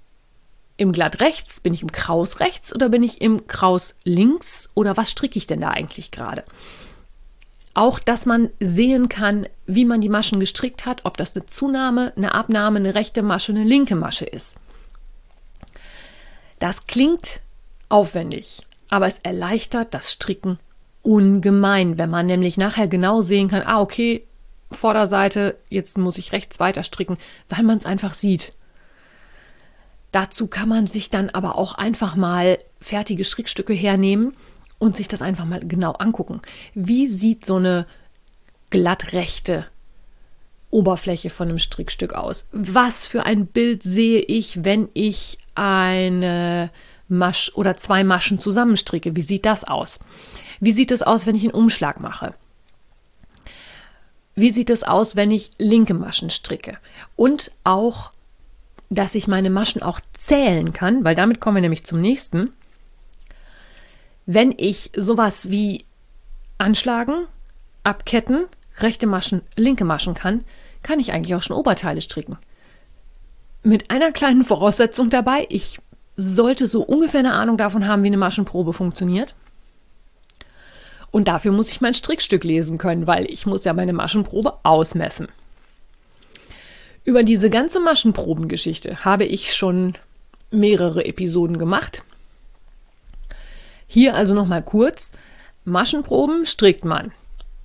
im 0.75 0.91
Glatt 0.91 1.21
rechts, 1.21 1.59
bin 1.59 1.71
ich 1.75 1.83
im 1.83 1.91
Kraus 1.91 2.39
rechts 2.39 2.73
oder 2.73 2.89
bin 2.89 3.03
ich 3.03 3.21
im 3.21 3.45
Kraus 3.45 3.93
links 4.05 4.71
oder 4.73 4.97
was 4.97 5.11
stricke 5.11 5.37
ich 5.37 5.45
denn 5.45 5.61
da 5.61 5.69
eigentlich 5.69 6.09
gerade? 6.09 6.45
Auch, 7.75 7.99
dass 7.99 8.25
man 8.25 8.49
sehen 8.59 9.07
kann, 9.07 9.47
wie 9.67 9.85
man 9.85 10.01
die 10.01 10.09
Maschen 10.09 10.39
gestrickt 10.39 10.87
hat, 10.87 11.05
ob 11.05 11.15
das 11.15 11.35
eine 11.35 11.45
Zunahme, 11.45 12.11
eine 12.15 12.33
Abnahme, 12.33 12.79
eine 12.79 12.95
rechte 12.95 13.21
Masche, 13.21 13.51
eine 13.51 13.63
linke 13.63 13.95
Masche 13.95 14.25
ist. 14.25 14.57
Das 16.57 16.87
klingt 16.87 17.39
aufwendig, 17.87 18.65
aber 18.89 19.05
es 19.05 19.19
erleichtert 19.19 19.93
das 19.93 20.11
Stricken 20.11 20.57
ungemein, 21.03 21.99
wenn 21.99 22.09
man 22.09 22.25
nämlich 22.25 22.57
nachher 22.57 22.87
genau 22.87 23.21
sehen 23.21 23.47
kann, 23.47 23.61
ah, 23.61 23.79
okay, 23.79 24.25
Vorderseite, 24.71 25.57
jetzt 25.69 25.97
muss 25.97 26.17
ich 26.17 26.31
rechts 26.31 26.59
weiter 26.59 26.83
stricken, 26.83 27.17
weil 27.49 27.63
man 27.63 27.77
es 27.77 27.85
einfach 27.85 28.13
sieht. 28.13 28.53
Dazu 30.11 30.47
kann 30.47 30.69
man 30.69 30.87
sich 30.87 31.09
dann 31.09 31.29
aber 31.29 31.57
auch 31.57 31.75
einfach 31.75 32.15
mal 32.15 32.57
fertige 32.79 33.23
Strickstücke 33.23 33.73
hernehmen 33.73 34.35
und 34.79 34.95
sich 34.95 35.07
das 35.07 35.21
einfach 35.21 35.45
mal 35.45 35.59
genau 35.59 35.91
angucken. 35.93 36.41
Wie 36.73 37.07
sieht 37.07 37.45
so 37.45 37.57
eine 37.57 37.85
glattrechte 38.69 39.65
Oberfläche 40.71 41.29
von 41.29 41.49
einem 41.49 41.59
Strickstück 41.59 42.13
aus? 42.13 42.47
Was 42.51 43.05
für 43.05 43.25
ein 43.25 43.47
Bild 43.47 43.83
sehe 43.83 44.19
ich, 44.19 44.63
wenn 44.63 44.89
ich 44.93 45.37
eine 45.55 46.71
Masch 47.07 47.51
oder 47.55 47.75
zwei 47.77 48.03
Maschen 48.03 48.39
zusammenstricke? 48.39 49.15
Wie 49.15 49.21
sieht 49.21 49.45
das 49.45 49.63
aus? 49.63 49.99
Wie 50.59 50.71
sieht 50.71 50.91
es 50.91 51.01
aus, 51.01 51.25
wenn 51.25 51.35
ich 51.35 51.43
einen 51.43 51.53
Umschlag 51.53 51.99
mache? 51.99 52.33
Wie 54.39 54.51
sieht 54.51 54.69
es 54.69 54.83
aus, 54.83 55.17
wenn 55.17 55.31
ich 55.31 55.51
linke 55.57 55.93
Maschen 55.93 56.29
stricke? 56.29 56.77
Und 57.17 57.51
auch, 57.65 58.13
dass 58.89 59.15
ich 59.15 59.27
meine 59.27 59.49
Maschen 59.49 59.83
auch 59.83 59.99
zählen 60.17 60.71
kann, 60.71 61.03
weil 61.03 61.13
damit 61.13 61.41
kommen 61.41 61.55
wir 61.55 61.61
nämlich 61.61 61.83
zum 61.83 61.99
nächsten. 61.99 62.53
Wenn 64.25 64.53
ich 64.55 64.91
sowas 64.95 65.49
wie 65.49 65.83
anschlagen, 66.57 67.25
abketten, 67.83 68.45
rechte 68.77 69.07
Maschen, 69.07 69.41
linke 69.57 69.83
Maschen 69.83 70.13
kann, 70.13 70.45
kann 70.83 71.01
ich 71.01 71.11
eigentlich 71.11 71.35
auch 71.35 71.41
schon 71.41 71.57
Oberteile 71.57 71.99
stricken. 71.99 72.37
Mit 73.61 73.91
einer 73.91 74.13
kleinen 74.13 74.45
Voraussetzung 74.45 75.09
dabei, 75.09 75.47
ich 75.49 75.79
sollte 76.15 76.67
so 76.67 76.83
ungefähr 76.83 77.19
eine 77.19 77.33
Ahnung 77.33 77.57
davon 77.57 77.89
haben, 77.89 78.03
wie 78.03 78.07
eine 78.07 78.15
Maschenprobe 78.15 78.71
funktioniert. 78.71 79.35
Und 81.11 81.27
dafür 81.27 81.51
muss 81.51 81.71
ich 81.71 81.81
mein 81.81 81.93
Strickstück 81.93 82.43
lesen 82.43 82.77
können, 82.77 83.07
weil 83.07 83.29
ich 83.31 83.45
muss 83.45 83.63
ja 83.63 83.73
meine 83.73 83.93
Maschenprobe 83.93 84.53
ausmessen. 84.63 85.27
Über 87.03 87.23
diese 87.23 87.49
ganze 87.49 87.79
Maschenprobengeschichte 87.79 89.03
habe 89.03 89.25
ich 89.25 89.55
schon 89.55 89.95
mehrere 90.51 91.05
Episoden 91.05 91.57
gemacht. 91.57 92.03
Hier 93.87 94.13
also 94.13 94.35
nochmal 94.35 94.63
kurz. 94.63 95.11
Maschenproben 95.65 96.45
strickt 96.45 96.85
man 96.85 97.11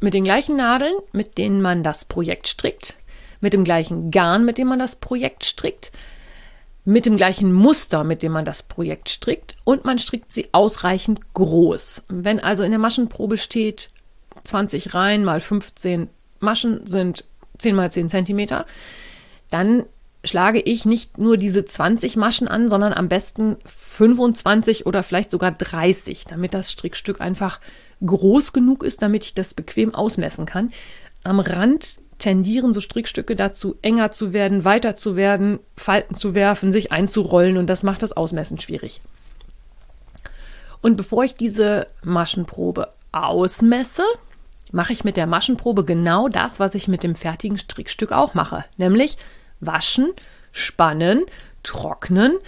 mit 0.01 0.15
den 0.15 0.25
gleichen 0.25 0.57
Nadeln, 0.57 0.95
mit 1.13 1.39
denen 1.39 1.61
man 1.61 1.83
das 1.83 2.05
Projekt 2.05 2.49
strickt, 2.49 2.97
mit 3.41 3.53
dem 3.53 3.65
gleichen 3.65 4.11
Garn, 4.11 4.45
mit 4.45 4.59
dem 4.59 4.69
man 4.69 4.79
das 4.79 4.97
Projekt 4.97 5.45
strickt, 5.45 5.93
mit 6.85 7.07
dem 7.07 7.17
gleichen 7.17 7.53
Muster, 7.53 8.05
mit 8.05 8.23
dem 8.23 8.33
man 8.33 8.45
das 8.45 8.63
Projekt 8.63 9.09
strickt 9.09 9.57
und 9.65 9.85
man 9.85 9.99
strickt 9.99 10.33
sie 10.33 10.49
ausreichend 10.53 11.33
groß. 11.33 12.03
Wenn 12.09 12.41
also 12.41 12.63
in 12.63 12.71
der 12.71 12.79
Maschenprobe 12.79 13.39
steht 13.39 13.91
20 14.45 14.95
Reihen 14.95 15.25
mal 15.25 15.41
15 15.41 16.09
Maschen 16.41 16.87
sind 16.87 17.25
10 17.59 17.75
mal 17.75 17.91
10 17.91 18.09
Zentimeter, 18.09 18.67
dann 19.51 19.85
schlage 20.25 20.61
ich 20.61 20.85
nicht 20.85 21.19
nur 21.19 21.37
diese 21.37 21.65
20 21.65 22.17
Maschen 22.17 22.49
an, 22.49 22.69
sondern 22.69 22.93
am 22.93 23.09
besten 23.09 23.57
25 23.65 24.87
oder 24.87 25.03
vielleicht 25.03 25.31
sogar 25.31 25.53
30, 25.53 26.25
damit 26.25 26.55
das 26.55 26.73
Strickstück 26.73 27.21
einfach 27.21 27.61
groß 28.05 28.53
genug 28.53 28.83
ist, 28.83 29.03
damit 29.03 29.25
ich 29.25 29.35
das 29.35 29.55
bequem 29.55 29.95
ausmessen 29.95 30.47
kann. 30.47 30.73
Am 31.23 31.41
Rand 31.41 31.99
tendieren 32.25 32.73
so 32.73 32.81
Strickstücke 32.81 33.37
dazu, 33.37 33.77
enger 33.83 34.11
zu 34.11 34.33
werden, 34.33 34.65
weiter 34.65 34.97
zu 34.97 35.15
werden, 35.15 35.59
Falten 35.77 36.15
zu 36.15 36.35
werfen, 36.35 36.73
sich 36.73 36.91
einzurollen 36.91 37.59
und 37.59 37.67
das 37.67 37.83
macht 37.83 38.03
das 38.03 38.15
Ausmessen 38.15 38.59
schwierig. 38.59 39.03
Und 40.81 40.97
bevor 40.97 41.25
ich 41.25 41.35
diese 41.35 41.87
Maschenprobe 42.03 42.89
ausmesse, 43.13 44.05
mache 44.73 44.95
ich 44.95 45.05
mit 45.05 45.19
der 45.19 45.27
Maschenprobe 45.27 45.85
genau 45.85 46.29
das, 46.29 46.61
was 46.61 46.75
ich 46.75 46.89
mit 46.89 47.03
dem 47.03 47.15
fertigen 47.15 47.59
Strickstück 47.59 48.11
auch 48.11 48.33
mache, 48.33 48.65
nämlich 48.79 49.19
waschen, 49.61 50.11
spannen, 50.51 51.27
trocknen 51.63 52.39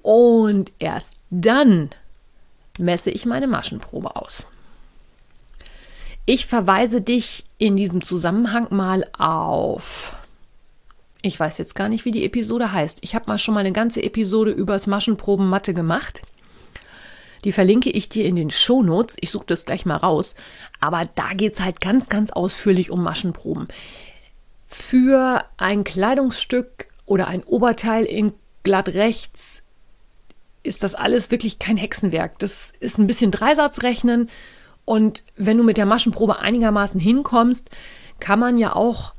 und 0.00 0.72
erst 0.78 1.16
dann 1.28 1.90
messe 2.78 3.10
ich 3.10 3.26
meine 3.26 3.46
Maschenprobe 3.46 4.16
aus. 4.16 4.46
Ich 6.30 6.44
verweise 6.44 7.00
dich 7.00 7.44
in 7.56 7.74
diesem 7.74 8.04
Zusammenhang 8.04 8.66
mal 8.68 9.06
auf. 9.16 10.14
Ich 11.22 11.40
weiß 11.40 11.56
jetzt 11.56 11.74
gar 11.74 11.88
nicht, 11.88 12.04
wie 12.04 12.10
die 12.10 12.26
Episode 12.26 12.70
heißt. 12.70 12.98
Ich 13.00 13.14
habe 13.14 13.24
mal 13.28 13.38
schon 13.38 13.54
mal 13.54 13.60
eine 13.60 13.72
ganze 13.72 14.02
Episode 14.02 14.50
übers 14.50 14.86
Maschenproben 14.86 15.48
Matte 15.48 15.72
gemacht. 15.72 16.20
Die 17.44 17.52
verlinke 17.52 17.88
ich 17.88 18.10
dir 18.10 18.26
in 18.26 18.36
den 18.36 18.50
Shownotes. 18.50 19.16
Ich 19.22 19.30
suche 19.30 19.46
das 19.46 19.64
gleich 19.64 19.86
mal 19.86 19.96
raus. 19.96 20.34
Aber 20.80 21.08
da 21.14 21.32
geht 21.32 21.54
es 21.54 21.60
halt 21.60 21.80
ganz, 21.80 22.10
ganz 22.10 22.28
ausführlich 22.28 22.90
um 22.90 23.02
Maschenproben. 23.02 23.66
Für 24.66 25.46
ein 25.56 25.82
Kleidungsstück 25.82 26.88
oder 27.06 27.28
ein 27.28 27.42
Oberteil 27.42 28.04
in 28.04 28.34
glatt 28.64 28.90
rechts 28.90 29.62
ist 30.62 30.82
das 30.82 30.94
alles 30.94 31.30
wirklich 31.30 31.58
kein 31.58 31.78
Hexenwerk. 31.78 32.38
Das 32.38 32.74
ist 32.80 32.98
ein 32.98 33.06
bisschen 33.06 33.30
Dreisatzrechnen 33.30 34.28
und 34.88 35.22
wenn 35.36 35.58
du 35.58 35.64
mit 35.64 35.76
der 35.76 35.84
Maschenprobe 35.84 36.38
einigermaßen 36.38 36.98
hinkommst, 36.98 37.68
kann 38.20 38.38
man 38.38 38.56
ja 38.56 38.74
auch 38.74 39.12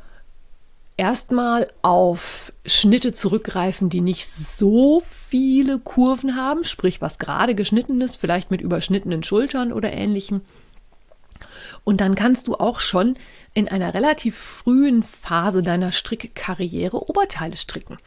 erstmal 0.97 1.67
auf 1.83 2.51
Schnitte 2.65 3.13
zurückgreifen, 3.13 3.87
die 3.87 4.01
nicht 4.01 4.27
so 4.33 5.03
viele 5.05 5.77
Kurven 5.77 6.35
haben, 6.35 6.63
sprich 6.63 7.01
was 7.01 7.19
gerade 7.19 7.53
geschnitten 7.53 8.01
ist, 8.01 8.15
vielleicht 8.15 8.49
mit 8.49 8.61
überschnittenen 8.61 9.21
Schultern 9.21 9.71
oder 9.71 9.93
ähnlichem. 9.93 10.41
Und 11.83 12.01
dann 12.01 12.15
kannst 12.15 12.47
du 12.47 12.55
auch 12.55 12.79
schon 12.79 13.15
in 13.53 13.67
einer 13.67 13.93
relativ 13.93 14.35
frühen 14.35 15.03
Phase 15.03 15.61
deiner 15.61 15.91
Strickkarriere 15.91 17.07
Oberteile 17.07 17.57
stricken. 17.57 17.97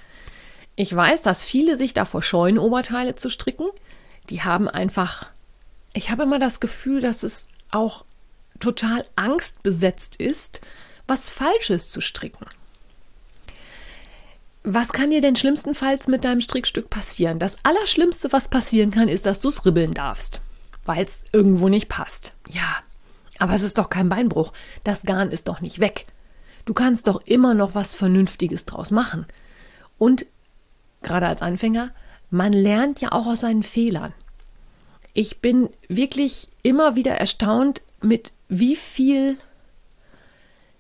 Ich 0.75 0.93
weiß, 0.95 1.23
dass 1.23 1.45
viele 1.45 1.77
sich 1.77 1.95
davor 1.95 2.23
scheuen, 2.23 2.59
Oberteile 2.59 3.15
zu 3.15 3.31
stricken. 3.31 3.67
Die 4.31 4.43
haben 4.43 4.69
einfach, 4.69 5.32
ich 5.93 6.11
habe 6.11 6.23
immer 6.23 6.39
das 6.39 6.61
Gefühl, 6.61 7.01
dass 7.01 7.23
es 7.23 7.49
auch 7.71 8.05
total 8.61 9.05
angstbesetzt 9.17 10.17
ist, 10.17 10.61
was 11.07 11.31
Falsches 11.31 11.91
zu 11.91 12.01
stricken. 12.01 12.47
Was 14.65 14.93
kann 14.93 15.11
dir 15.11 15.21
denn 15.21 15.35
schlimmstenfalls 15.35 16.07
mit 16.07 16.25
deinem 16.25 16.41
Strickstück 16.41 16.89
passieren? 16.89 17.41
Das 17.41 17.57
Allerschlimmste, 17.65 18.33
was 18.33 18.49
passieren 18.49 18.93
kann, 18.93 19.09
ist, 19.09 19.27
dass 19.27 19.41
du 19.41 19.49
es 19.49 19.67
ribbeln 19.67 19.93
darfst, 19.93 20.41
weil 20.85 21.03
es 21.03 21.25
irgendwo 21.33 21.69
nicht 21.69 21.89
passt. 21.89 22.35
Ja, 22.49 22.77
aber 23.39 23.55
es 23.55 23.63
ist 23.63 23.79
doch 23.79 23.91
kein 23.91 24.09
Beinbruch. 24.09 24.53
Das 24.85 25.03
Garn 25.03 25.31
ist 25.31 25.49
doch 25.49 25.61
nicht 25.61 25.81
weg. 25.81 26.07
Du 26.65 26.75
kannst 26.75 27.09
doch 27.09 27.21
immer 27.25 27.55
noch 27.55 27.75
was 27.75 27.97
Vernünftiges 27.97 28.65
draus 28.67 28.93
machen. 28.93 29.27
Und 29.99 30.27
gerade 31.03 31.27
als 31.27 31.43
Anfänger, 31.43 31.91
man 32.31 32.53
lernt 32.53 33.01
ja 33.01 33.11
auch 33.11 33.27
aus 33.27 33.41
seinen 33.41 33.65
Fehlern. 33.65 34.15
Ich 35.15 35.41
bin 35.41 35.69
wirklich 35.89 36.49
immer 36.63 36.97
wieder 36.97 37.13
erstaunt, 37.13 37.83
mit 38.01 38.33
wie 38.49 38.77
viel 38.77 39.37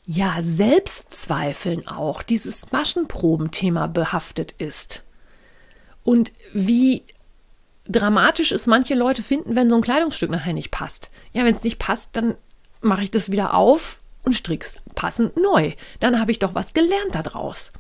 ja, 0.04 0.38
Selbstzweifeln 0.40 1.86
auch 1.86 2.22
dieses 2.22 2.72
Maschenprobenthema 2.72 3.86
behaftet 3.86 4.52
ist. 4.52 5.04
Und 6.02 6.32
wie 6.52 7.04
dramatisch 7.86 8.52
es 8.52 8.66
manche 8.66 8.94
Leute 8.94 9.22
finden, 9.22 9.54
wenn 9.54 9.70
so 9.70 9.76
ein 9.76 9.82
Kleidungsstück 9.82 10.30
nachher 10.30 10.52
nicht 10.52 10.70
passt. 10.70 11.10
Ja, 11.32 11.44
wenn 11.44 11.54
es 11.54 11.64
nicht 11.64 11.78
passt, 11.78 12.16
dann 12.16 12.36
mache 12.80 13.02
ich 13.02 13.10
das 13.10 13.30
wieder 13.30 13.54
auf 13.54 14.00
und 14.24 14.34
strick's 14.34 14.76
passend 14.94 15.36
neu. 15.36 15.72
Dann 16.00 16.20
habe 16.20 16.30
ich 16.30 16.38
doch 16.38 16.54
was 16.54 16.74
gelernt 16.74 17.14
daraus. 17.14 17.72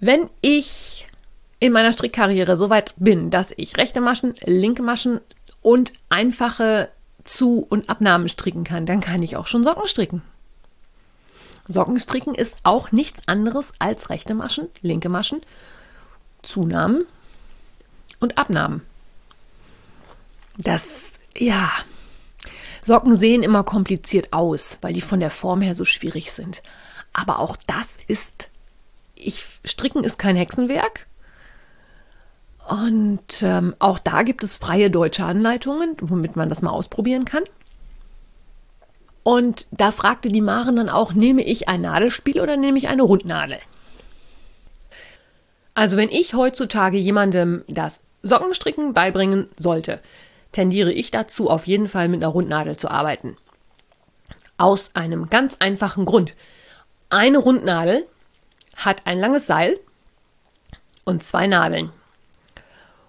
Wenn 0.00 0.30
ich 0.40 1.06
in 1.60 1.72
meiner 1.72 1.92
Strickkarriere 1.92 2.56
so 2.56 2.70
weit 2.70 2.94
bin, 2.96 3.30
dass 3.30 3.52
ich 3.56 3.76
rechte 3.76 4.00
Maschen, 4.00 4.34
linke 4.44 4.82
Maschen 4.82 5.20
und 5.60 5.92
einfache 6.08 6.90
Zu- 7.24 7.66
und 7.68 7.90
Abnahmen 7.90 8.28
stricken 8.28 8.64
kann, 8.64 8.86
dann 8.86 9.00
kann 9.00 9.22
ich 9.22 9.36
auch 9.36 9.46
schon 9.46 9.64
Socken 9.64 9.88
stricken. 9.88 10.22
Sockenstricken 11.68 12.34
ist 12.34 12.60
auch 12.62 12.92
nichts 12.92 13.28
anderes 13.28 13.72
als 13.78 14.08
rechte 14.08 14.34
Maschen, 14.34 14.68
linke 14.80 15.10
Maschen, 15.10 15.42
Zunahmen 16.42 17.04
und 18.20 18.38
Abnahmen. 18.38 18.82
Das, 20.56 21.12
ja, 21.36 21.70
Socken 22.82 23.16
sehen 23.16 23.42
immer 23.42 23.64
kompliziert 23.64 24.32
aus, 24.32 24.78
weil 24.80 24.94
die 24.94 25.02
von 25.02 25.20
der 25.20 25.30
Form 25.30 25.60
her 25.60 25.74
so 25.74 25.84
schwierig 25.84 26.32
sind. 26.32 26.62
Aber 27.12 27.38
auch 27.38 27.56
das 27.66 27.98
ist, 28.06 28.50
ich, 29.14 29.44
Stricken 29.64 30.04
ist 30.04 30.18
kein 30.18 30.36
Hexenwerk. 30.36 31.06
Und 32.68 33.42
ähm, 33.42 33.74
auch 33.78 33.98
da 33.98 34.22
gibt 34.22 34.44
es 34.44 34.58
freie 34.58 34.90
deutsche 34.90 35.24
Anleitungen, 35.24 35.96
womit 36.02 36.36
man 36.36 36.50
das 36.50 36.60
mal 36.60 36.70
ausprobieren 36.70 37.24
kann. 37.24 37.44
Und 39.22 39.66
da 39.70 39.90
fragte 39.90 40.28
die 40.28 40.42
Maren 40.42 40.76
dann 40.76 40.90
auch, 40.90 41.14
nehme 41.14 41.42
ich 41.42 41.68
ein 41.68 41.80
Nadelspiel 41.80 42.40
oder 42.40 42.58
nehme 42.58 42.76
ich 42.76 42.88
eine 42.88 43.02
Rundnadel? 43.02 43.58
Also 45.74 45.96
wenn 45.96 46.10
ich 46.10 46.34
heutzutage 46.34 46.98
jemandem 46.98 47.64
das 47.68 48.02
Sockenstricken 48.22 48.92
beibringen 48.92 49.48
sollte, 49.56 50.00
tendiere 50.52 50.92
ich 50.92 51.10
dazu, 51.10 51.48
auf 51.48 51.66
jeden 51.66 51.88
Fall 51.88 52.08
mit 52.08 52.22
einer 52.22 52.32
Rundnadel 52.32 52.76
zu 52.76 52.90
arbeiten. 52.90 53.36
Aus 54.58 54.94
einem 54.94 55.30
ganz 55.30 55.56
einfachen 55.58 56.04
Grund. 56.04 56.34
Eine 57.08 57.38
Rundnadel 57.38 58.06
hat 58.76 59.06
ein 59.06 59.18
langes 59.18 59.46
Seil 59.46 59.78
und 61.04 61.22
zwei 61.22 61.46
Nadeln. 61.46 61.92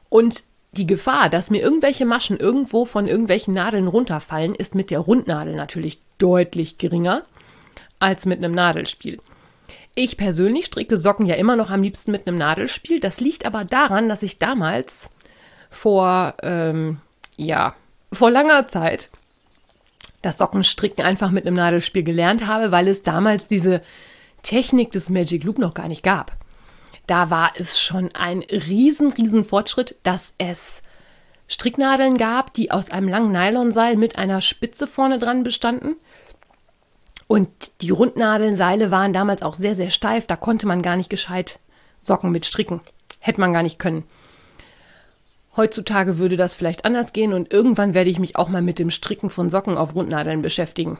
Und 0.09 0.43
die 0.71 0.87
Gefahr, 0.87 1.29
dass 1.29 1.49
mir 1.49 1.61
irgendwelche 1.61 2.05
Maschen 2.05 2.37
irgendwo 2.37 2.85
von 2.85 3.07
irgendwelchen 3.07 3.53
Nadeln 3.53 3.87
runterfallen, 3.87 4.53
ist 4.55 4.75
mit 4.75 4.91
der 4.91 4.99
Rundnadel 4.99 5.55
natürlich 5.55 5.99
deutlich 6.17 6.77
geringer 6.77 7.23
als 7.99 8.25
mit 8.25 8.37
einem 8.37 8.53
Nadelspiel. 8.53 9.19
Ich 9.95 10.15
persönlich 10.15 10.65
stricke 10.65 10.97
Socken 10.97 11.25
ja 11.25 11.35
immer 11.35 11.55
noch 11.55 11.71
am 11.71 11.81
liebsten 11.81 12.11
mit 12.11 12.27
einem 12.27 12.37
Nadelspiel. 12.37 12.99
Das 12.99 13.19
liegt 13.19 13.45
aber 13.45 13.65
daran, 13.65 14.07
dass 14.07 14.23
ich 14.23 14.37
damals 14.37 15.09
vor, 15.69 16.35
ähm, 16.43 17.01
ja, 17.35 17.75
vor 18.13 18.29
langer 18.31 18.67
Zeit 18.67 19.09
das 20.21 20.37
Sockenstricken 20.37 21.03
einfach 21.03 21.31
mit 21.31 21.45
einem 21.45 21.55
Nadelspiel 21.55 22.03
gelernt 22.03 22.45
habe, 22.45 22.71
weil 22.71 22.87
es 22.87 23.01
damals 23.01 23.47
diese 23.47 23.81
Technik 24.43 24.91
des 24.91 25.09
Magic 25.09 25.43
Loop 25.43 25.57
noch 25.57 25.73
gar 25.73 25.87
nicht 25.87 26.03
gab 26.03 26.37
da 27.09 27.31
war 27.31 27.53
es 27.55 27.79
schon 27.79 28.09
ein 28.13 28.43
riesen, 28.43 29.11
riesen 29.11 29.43
Fortschritt, 29.43 29.95
dass 30.03 30.33
es 30.37 30.81
Stricknadeln 31.47 32.17
gab, 32.17 32.53
die 32.53 32.69
aus 32.69 32.91
einem 32.91 33.07
langen 33.07 33.31
Nylonseil 33.31 33.95
mit 33.95 34.17
einer 34.17 34.41
Spitze 34.41 34.85
vorne 34.85 35.17
dran 35.17 35.43
bestanden. 35.43 35.95
Und 37.25 37.49
die 37.81 37.89
Rundnadelnseile 37.89 38.91
waren 38.91 39.13
damals 39.13 39.41
auch 39.41 39.55
sehr, 39.55 39.73
sehr 39.73 39.89
steif. 39.89 40.27
Da 40.27 40.35
konnte 40.35 40.67
man 40.67 40.83
gar 40.83 40.95
nicht 40.95 41.09
gescheit 41.09 41.59
Socken 42.01 42.31
mit 42.31 42.45
stricken. 42.45 42.81
Hätte 43.19 43.41
man 43.41 43.53
gar 43.53 43.63
nicht 43.63 43.79
können. 43.79 44.03
Heutzutage 45.57 46.19
würde 46.19 46.37
das 46.37 46.53
vielleicht 46.53 46.85
anders 46.85 47.11
gehen 47.11 47.33
und 47.33 47.51
irgendwann 47.51 47.95
werde 47.95 48.11
ich 48.11 48.19
mich 48.19 48.35
auch 48.35 48.49
mal 48.49 48.61
mit 48.61 48.77
dem 48.77 48.91
Stricken 48.91 49.31
von 49.31 49.49
Socken 49.49 49.77
auf 49.77 49.95
Rundnadeln 49.95 50.43
beschäftigen. 50.43 50.99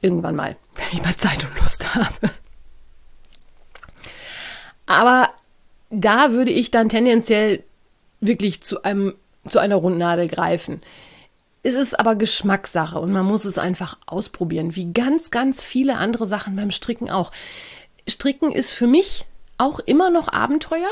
Irgendwann 0.00 0.36
mal, 0.36 0.56
wenn 0.74 0.98
ich 0.98 1.02
mal 1.02 1.16
Zeit 1.16 1.44
und 1.44 1.60
Lust 1.60 1.94
habe. 1.94 2.30
Aber 4.94 5.28
da 5.90 6.32
würde 6.32 6.50
ich 6.50 6.70
dann 6.70 6.88
tendenziell 6.88 7.64
wirklich 8.20 8.62
zu 8.62 8.82
einem, 8.82 9.14
zu 9.46 9.58
einer 9.58 9.76
Rundnadel 9.76 10.28
greifen. 10.28 10.82
Es 11.62 11.74
ist 11.74 11.98
aber 11.98 12.14
Geschmackssache 12.14 12.98
und 12.98 13.10
man 13.10 13.24
muss 13.24 13.44
es 13.44 13.58
einfach 13.58 13.98
ausprobieren, 14.06 14.76
wie 14.76 14.92
ganz, 14.92 15.30
ganz 15.30 15.64
viele 15.64 15.96
andere 15.96 16.26
Sachen 16.26 16.56
beim 16.56 16.70
Stricken 16.70 17.10
auch. 17.10 17.32
Stricken 18.06 18.52
ist 18.52 18.72
für 18.72 18.86
mich 18.86 19.24
auch 19.58 19.78
immer 19.80 20.10
noch 20.10 20.28
Abenteuer. 20.28 20.90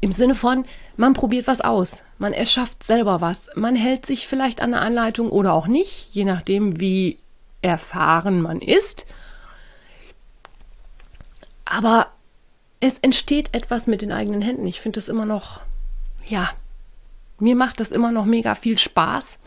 Im 0.00 0.12
Sinne 0.12 0.34
von, 0.34 0.64
man 0.96 1.12
probiert 1.12 1.46
was 1.46 1.60
aus, 1.60 2.02
man 2.18 2.32
erschafft 2.32 2.82
selber 2.82 3.20
was, 3.20 3.50
man 3.54 3.74
hält 3.74 4.04
sich 4.04 4.26
vielleicht 4.26 4.60
an 4.60 4.74
eine 4.74 4.82
Anleitung 4.82 5.30
oder 5.30 5.54
auch 5.54 5.66
nicht, 5.66 6.14
je 6.14 6.24
nachdem, 6.24 6.80
wie 6.80 7.18
erfahren 7.62 8.42
man 8.42 8.60
ist. 8.60 9.06
Aber 11.64 12.08
es 12.86 12.98
entsteht 12.98 13.54
etwas 13.54 13.86
mit 13.86 14.02
den 14.02 14.12
eigenen 14.12 14.42
Händen. 14.42 14.66
Ich 14.66 14.78
finde 14.78 14.98
das 14.98 15.08
immer 15.08 15.24
noch, 15.24 15.62
ja, 16.26 16.50
mir 17.38 17.56
macht 17.56 17.80
das 17.80 17.90
immer 17.90 18.12
noch 18.12 18.26
mega 18.26 18.54
viel 18.54 18.76
Spaß. 18.76 19.38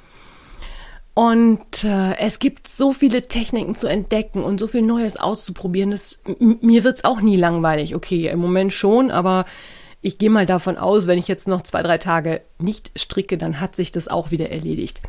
Und 1.13 1.83
äh, 1.83 2.17
es 2.17 2.39
gibt 2.39 2.67
so 2.67 2.93
viele 2.93 3.27
Techniken 3.27 3.75
zu 3.75 3.85
entdecken 3.85 4.43
und 4.43 4.59
so 4.59 4.67
viel 4.67 4.81
Neues 4.81 5.17
auszuprobieren. 5.17 5.91
Das, 5.91 6.19
mir 6.39 6.83
wird 6.83 6.97
es 6.97 7.03
auch 7.03 7.21
nie 7.21 7.37
langweilig. 7.37 7.93
Okay, 7.93 8.27
im 8.27 8.39
Moment 8.39 8.73
schon, 8.73 9.11
aber 9.11 9.45
ich 10.01 10.17
gehe 10.17 10.31
mal 10.31 10.47
davon 10.47 10.77
aus, 10.77 11.05
wenn 11.05 11.19
ich 11.19 11.27
jetzt 11.27 11.47
noch 11.47 11.61
zwei, 11.61 11.83
drei 11.83 11.99
Tage 11.99 12.41
nicht 12.57 12.89
stricke, 12.95 13.37
dann 13.37 13.59
hat 13.59 13.75
sich 13.75 13.91
das 13.91 14.07
auch 14.07 14.31
wieder 14.31 14.49
erledigt. 14.49 15.03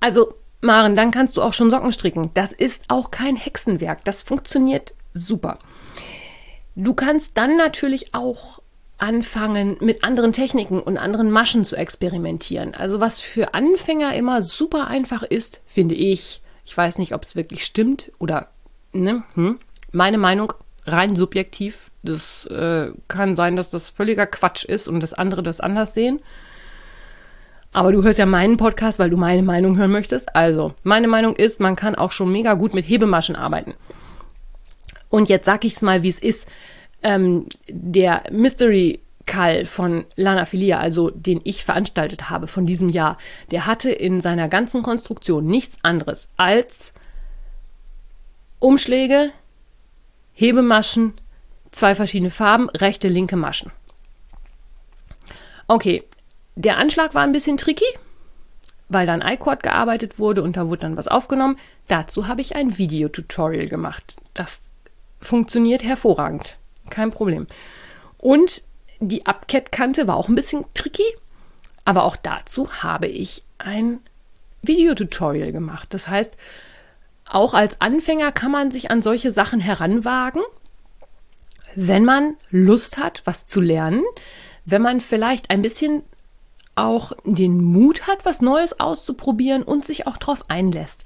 Also, 0.00 0.34
Maren, 0.60 0.96
dann 0.96 1.12
kannst 1.12 1.38
du 1.38 1.42
auch 1.42 1.54
schon 1.54 1.70
Socken 1.70 1.92
stricken. 1.92 2.30
Das 2.34 2.52
ist 2.52 2.82
auch 2.88 3.10
kein 3.10 3.36
Hexenwerk. 3.36 4.04
Das 4.04 4.22
funktioniert 4.22 4.92
super. 5.14 5.58
Du 6.80 6.94
kannst 6.94 7.36
dann 7.36 7.56
natürlich 7.56 8.14
auch 8.14 8.60
anfangen, 8.98 9.76
mit 9.80 10.04
anderen 10.04 10.32
Techniken 10.32 10.80
und 10.80 10.96
anderen 10.96 11.28
Maschen 11.28 11.64
zu 11.64 11.74
experimentieren. 11.74 12.72
Also 12.72 13.00
was 13.00 13.18
für 13.18 13.52
Anfänger 13.52 14.14
immer 14.14 14.42
super 14.42 14.86
einfach 14.86 15.24
ist, 15.24 15.60
finde 15.66 15.96
ich. 15.96 16.40
Ich 16.64 16.76
weiß 16.76 16.98
nicht, 16.98 17.14
ob 17.14 17.24
es 17.24 17.34
wirklich 17.34 17.64
stimmt 17.64 18.12
oder 18.20 18.46
ne, 18.92 19.24
hm, 19.34 19.58
meine 19.90 20.18
Meinung 20.18 20.52
rein 20.86 21.16
subjektiv. 21.16 21.90
Das 22.04 22.46
äh, 22.46 22.92
kann 23.08 23.34
sein, 23.34 23.56
dass 23.56 23.70
das 23.70 23.90
völliger 23.90 24.26
Quatsch 24.26 24.64
ist 24.64 24.86
und 24.86 25.00
das 25.00 25.14
andere 25.14 25.42
das 25.42 25.60
anders 25.60 25.94
sehen. 25.94 26.20
Aber 27.72 27.90
du 27.90 28.04
hörst 28.04 28.20
ja 28.20 28.26
meinen 28.26 28.56
Podcast, 28.56 29.00
weil 29.00 29.10
du 29.10 29.16
meine 29.16 29.42
Meinung 29.42 29.76
hören 29.76 29.90
möchtest. 29.90 30.36
Also, 30.36 30.74
meine 30.84 31.08
Meinung 31.08 31.34
ist, 31.34 31.58
man 31.58 31.74
kann 31.74 31.96
auch 31.96 32.12
schon 32.12 32.30
mega 32.30 32.54
gut 32.54 32.72
mit 32.72 32.88
Hebemaschen 32.88 33.34
arbeiten. 33.34 33.74
Und 35.10 35.28
jetzt 35.28 35.46
sag 35.46 35.64
ich 35.64 35.74
es 35.74 35.82
mal, 35.82 36.02
wie 36.02 36.10
es 36.10 36.18
ist. 36.18 36.48
Ähm, 37.02 37.46
der 37.68 38.24
Mystery 38.30 39.00
Call 39.28 39.66
von 39.66 40.06
Lana 40.16 40.46
Filia, 40.46 40.78
also 40.78 41.10
den 41.10 41.40
ich 41.44 41.64
veranstaltet 41.64 42.30
habe 42.30 42.46
von 42.46 42.66
diesem 42.66 42.88
Jahr, 42.88 43.18
der 43.50 43.66
hatte 43.66 43.90
in 43.90 44.20
seiner 44.20 44.48
ganzen 44.48 44.82
Konstruktion 44.82 45.46
nichts 45.46 45.78
anderes 45.82 46.30
als 46.36 46.92
Umschläge, 48.58 49.30
Hebemaschen, 50.32 51.14
zwei 51.70 51.94
verschiedene 51.94 52.30
Farben, 52.30 52.68
rechte, 52.70 53.08
linke 53.08 53.36
Maschen. 53.36 53.70
Okay, 55.68 56.02
der 56.56 56.78
Anschlag 56.78 57.14
war 57.14 57.22
ein 57.22 57.32
bisschen 57.32 57.58
tricky, 57.58 57.86
weil 58.88 59.06
dann 59.06 59.20
iCord 59.20 59.62
gearbeitet 59.62 60.18
wurde 60.18 60.42
und 60.42 60.56
da 60.56 60.68
wurde 60.68 60.80
dann 60.80 60.96
was 60.96 61.06
aufgenommen. 61.06 61.58
Dazu 61.86 62.26
habe 62.26 62.40
ich 62.40 62.56
ein 62.56 62.78
Videotutorial 62.78 63.68
gemacht. 63.68 64.16
Das 64.32 64.60
funktioniert 65.20 65.82
hervorragend. 65.82 66.58
Kein 66.90 67.10
Problem. 67.10 67.46
Und 68.18 68.62
die 69.00 69.26
Abkettkante 69.26 70.06
war 70.06 70.16
auch 70.16 70.28
ein 70.28 70.34
bisschen 70.34 70.64
tricky, 70.74 71.04
aber 71.84 72.04
auch 72.04 72.16
dazu 72.16 72.82
habe 72.82 73.06
ich 73.06 73.44
ein 73.58 74.00
Videotutorial 74.62 75.52
gemacht. 75.52 75.94
Das 75.94 76.08
heißt, 76.08 76.36
auch 77.24 77.54
als 77.54 77.80
Anfänger 77.80 78.32
kann 78.32 78.50
man 78.50 78.70
sich 78.70 78.90
an 78.90 79.02
solche 79.02 79.30
Sachen 79.30 79.60
heranwagen, 79.60 80.42
wenn 81.74 82.04
man 82.04 82.36
Lust 82.50 82.98
hat, 82.98 83.22
was 83.24 83.46
zu 83.46 83.60
lernen, 83.60 84.02
wenn 84.64 84.82
man 84.82 85.00
vielleicht 85.00 85.50
ein 85.50 85.62
bisschen 85.62 86.02
auch 86.74 87.12
den 87.24 87.62
Mut 87.62 88.06
hat, 88.06 88.24
was 88.24 88.40
Neues 88.40 88.80
auszuprobieren 88.80 89.62
und 89.62 89.84
sich 89.84 90.06
auch 90.06 90.16
darauf 90.16 90.48
einlässt. 90.48 91.04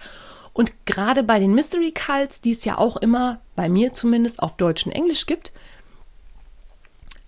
Und 0.53 0.73
gerade 0.85 1.23
bei 1.23 1.39
den 1.39 1.55
Mystery 1.55 1.93
Cults, 1.93 2.41
die 2.41 2.53
es 2.53 2.65
ja 2.65 2.77
auch 2.79 2.97
immer, 2.97 3.41
bei 3.57 3.69
mir 3.69 3.93
zumindest, 3.93 4.43
auf 4.43 4.57
Deutsch 4.57 4.87
und 4.87 4.93
Englisch 4.93 5.27
gibt, 5.27 5.53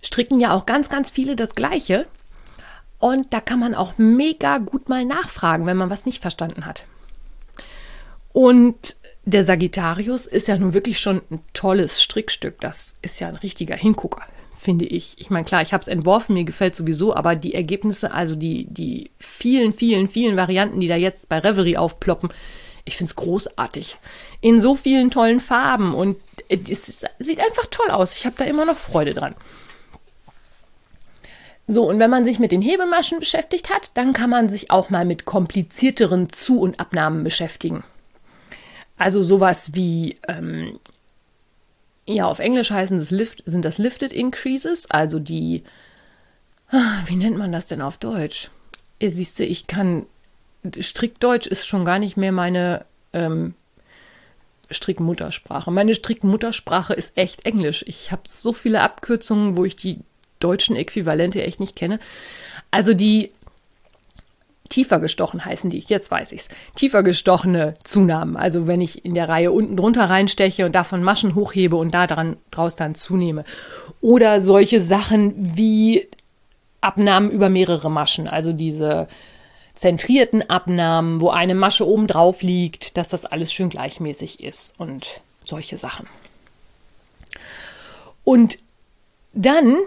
stricken 0.03 0.39
ja 0.39 0.53
auch 0.53 0.65
ganz, 0.65 0.89
ganz 0.89 1.09
viele 1.09 1.35
das 1.35 1.55
Gleiche. 1.55 2.05
Und 2.99 3.33
da 3.33 3.41
kann 3.41 3.59
man 3.59 3.75
auch 3.75 3.97
mega 3.97 4.59
gut 4.59 4.89
mal 4.89 5.05
nachfragen, 5.05 5.65
wenn 5.65 5.77
man 5.77 5.89
was 5.89 6.05
nicht 6.05 6.21
verstanden 6.21 6.65
hat. 6.65 6.85
Und 8.31 8.97
der 9.23 9.45
Sagittarius 9.45 10.27
ist 10.27 10.47
ja 10.47 10.57
nun 10.57 10.73
wirklich 10.73 10.99
schon 10.99 11.21
ein 11.31 11.39
tolles 11.53 12.01
Strickstück. 12.01 12.59
Das 12.61 12.93
ist 13.01 13.19
ja 13.19 13.27
ein 13.27 13.37
richtiger 13.37 13.75
Hingucker, 13.75 14.23
finde 14.53 14.85
ich. 14.85 15.15
Ich 15.17 15.29
meine, 15.29 15.45
klar, 15.45 15.61
ich 15.61 15.73
habe 15.73 15.81
es 15.81 15.87
entworfen, 15.87 16.33
mir 16.33 16.43
gefällt 16.43 16.75
sowieso, 16.75 17.15
aber 17.15 17.35
die 17.35 17.53
Ergebnisse, 17.55 18.11
also 18.11 18.35
die, 18.35 18.65
die 18.65 19.09
vielen, 19.19 19.73
vielen, 19.73 20.09
vielen 20.09 20.37
Varianten, 20.37 20.79
die 20.79 20.87
da 20.87 20.95
jetzt 20.95 21.27
bei 21.27 21.39
Reverie 21.39 21.77
aufploppen, 21.77 22.29
ich 22.85 22.97
finde 22.97 23.09
es 23.09 23.15
großartig. 23.15 23.97
In 24.41 24.61
so 24.61 24.75
vielen 24.75 25.11
tollen 25.11 25.39
Farben 25.39 25.93
und 25.93 26.17
es 26.49 27.05
sieht 27.19 27.39
einfach 27.39 27.65
toll 27.71 27.89
aus. 27.89 28.15
Ich 28.15 28.25
habe 28.25 28.35
da 28.37 28.45
immer 28.45 28.65
noch 28.65 28.77
Freude 28.77 29.13
dran. 29.13 29.35
So, 31.67 31.89
und 31.89 31.97
wenn 31.97 32.11
man 32.11 32.25
sich 32.25 32.37
mit 32.37 32.51
den 32.51 32.61
Hebemaschen 32.61 33.19
beschäftigt 33.19 33.73
hat, 33.73 33.89
dann 33.95 34.13
kann 34.13 34.29
man 34.29 34.49
sich 34.49 34.69
auch 34.69 34.91
mal 34.91 35.03
mit 35.03 35.25
komplizierteren 35.25 36.29
Zu- 36.29 36.61
und 36.61 36.79
Abnahmen 36.79 37.23
beschäftigen. 37.23 37.83
Also 38.97 39.23
sowas 39.23 39.73
wie, 39.73 40.17
ähm, 40.27 40.79
ja, 42.05 42.27
auf 42.27 42.37
Englisch 42.37 42.69
heißen 42.69 42.99
das 42.99 43.09
Lift, 43.09 43.41
sind 43.47 43.65
das 43.65 43.79
Lifted 43.79 44.13
Increases, 44.13 44.89
also 44.91 45.17
die, 45.17 45.63
ah, 46.69 47.01
wie 47.07 47.15
nennt 47.15 47.37
man 47.37 47.51
das 47.51 47.65
denn 47.65 47.81
auf 47.81 47.97
Deutsch? 47.97 48.51
Ihr 48.99 49.09
siehst 49.09 49.39
du, 49.39 49.43
ich 49.43 49.65
kann, 49.65 50.05
Strickdeutsch 50.79 51.47
ist 51.47 51.67
schon 51.67 51.85
gar 51.85 51.99
nicht 51.99 52.17
mehr 52.17 52.31
meine 52.31 52.85
ähm, 53.13 53.53
Strickmuttersprache. 54.69 55.71
Meine 55.71 55.95
Strickmuttersprache 55.95 56.93
ist 56.93 57.17
echt 57.17 57.45
Englisch. 57.45 57.83
Ich 57.87 58.11
habe 58.11 58.23
so 58.25 58.53
viele 58.53 58.81
Abkürzungen, 58.81 59.57
wo 59.57 59.65
ich 59.65 59.75
die 59.75 59.99
deutschen 60.39 60.75
Äquivalente 60.75 61.43
echt 61.43 61.59
nicht 61.59 61.75
kenne. 61.75 61.99
Also 62.71 62.93
die 62.93 63.31
tiefer 64.69 64.99
gestochen 64.99 65.45
heißen 65.45 65.69
die, 65.69 65.79
jetzt 65.79 66.09
weiß 66.09 66.31
ich's. 66.31 66.49
Tiefer 66.75 67.03
gestochene 67.03 67.75
Zunahmen. 67.83 68.35
Also 68.35 68.67
wenn 68.67 68.81
ich 68.81 69.05
in 69.05 69.13
der 69.13 69.29
Reihe 69.29 69.51
unten 69.51 69.77
drunter 69.77 70.09
reinsteche 70.09 70.65
und 70.65 70.73
davon 70.73 71.03
Maschen 71.03 71.35
hochhebe 71.35 71.75
und 71.75 71.93
da 71.93 72.07
dran 72.07 72.37
draus 72.51 72.75
dann 72.75 72.95
zunehme. 72.95 73.45
Oder 74.01 74.41
solche 74.41 74.81
Sachen 74.81 75.55
wie 75.55 76.07
Abnahmen 76.81 77.31
über 77.31 77.49
mehrere 77.49 77.89
Maschen, 77.89 78.27
also 78.27 78.53
diese 78.53 79.07
zentrierten 79.75 80.49
Abnahmen, 80.49 81.21
wo 81.21 81.29
eine 81.29 81.55
Masche 81.55 81.87
oben 81.87 82.07
drauf 82.07 82.41
liegt, 82.41 82.97
dass 82.97 83.09
das 83.09 83.25
alles 83.25 83.53
schön 83.53 83.69
gleichmäßig 83.69 84.43
ist 84.43 84.79
und 84.79 85.21
solche 85.45 85.77
Sachen. 85.77 86.07
Und 88.23 88.57
dann 89.33 89.77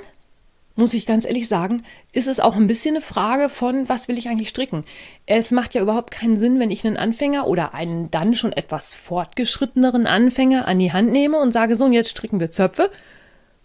muss 0.78 0.94
ich 0.94 1.06
ganz 1.06 1.26
ehrlich 1.26 1.48
sagen, 1.48 1.82
ist 2.12 2.28
es 2.28 2.38
auch 2.38 2.54
ein 2.54 2.68
bisschen 2.68 2.94
eine 2.94 3.04
Frage 3.04 3.48
von, 3.48 3.88
was 3.88 4.06
will 4.06 4.16
ich 4.16 4.28
eigentlich 4.28 4.50
stricken? 4.50 4.84
Es 5.26 5.50
macht 5.50 5.74
ja 5.74 5.82
überhaupt 5.82 6.12
keinen 6.12 6.36
Sinn, 6.36 6.60
wenn 6.60 6.70
ich 6.70 6.86
einen 6.86 6.96
Anfänger 6.96 7.48
oder 7.48 7.74
einen 7.74 8.12
dann 8.12 8.36
schon 8.36 8.52
etwas 8.52 8.94
fortgeschritteneren 8.94 10.06
Anfänger 10.06 10.68
an 10.68 10.78
die 10.78 10.92
Hand 10.92 11.10
nehme 11.10 11.38
und 11.38 11.50
sage, 11.50 11.74
so, 11.74 11.86
und 11.86 11.94
jetzt 11.94 12.10
stricken 12.10 12.38
wir 12.38 12.52
Zöpfe. 12.52 12.92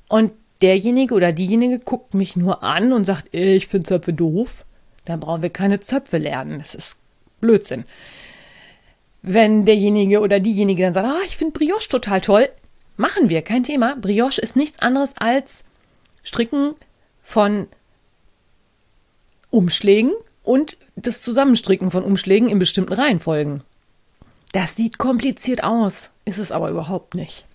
Und 0.10 0.32
derjenige 0.64 1.14
oder 1.14 1.34
diejenige 1.34 1.78
guckt 1.78 2.16
mich 2.16 2.36
nur 2.36 2.64
an 2.64 2.94
und 2.94 3.06
sagt, 3.06 3.32
ich 3.32 3.68
finde 3.68 3.90
Zöpfe 3.90 4.14
doof. 4.14 4.66
Dann 5.06 5.20
brauchen 5.20 5.42
wir 5.42 5.50
keine 5.50 5.80
Zöpfe 5.80 6.18
lernen. 6.18 6.60
Das 6.60 6.76
ist 6.76 6.98
Blödsinn. 7.42 7.86
Wenn 9.22 9.66
derjenige 9.66 10.22
oder 10.22 10.40
diejenige 10.40 10.84
dann 10.84 10.94
sagt, 10.94 11.08
ah, 11.08 11.22
ich 11.26 11.38
finde 11.38 11.58
Brioche 11.58 11.90
total 11.90 12.22
toll, 12.22 12.50
machen 12.98 13.30
wir, 13.30 13.42
kein 13.42 13.64
Thema. 13.64 13.96
Brioche 13.96 14.42
ist 14.42 14.56
nichts 14.56 14.80
anderes 14.80 15.14
als 15.18 15.64
Stricken 16.24 16.76
von 17.22 17.68
Umschlägen 19.50 20.12
und 20.44 20.78
das 20.96 21.22
Zusammenstricken 21.22 21.92
von 21.92 22.04
Umschlägen 22.04 22.50
in 22.50 22.60
bestimmten 22.60 22.94
Reihenfolgen. 22.94 23.64
Das 24.52 24.76
sieht 24.76 24.98
kompliziert 24.98 25.64
aus, 25.64 26.10
ist 26.26 26.38
es 26.38 26.52
aber 26.52 26.70
überhaupt 26.70 27.16
nicht. 27.16 27.46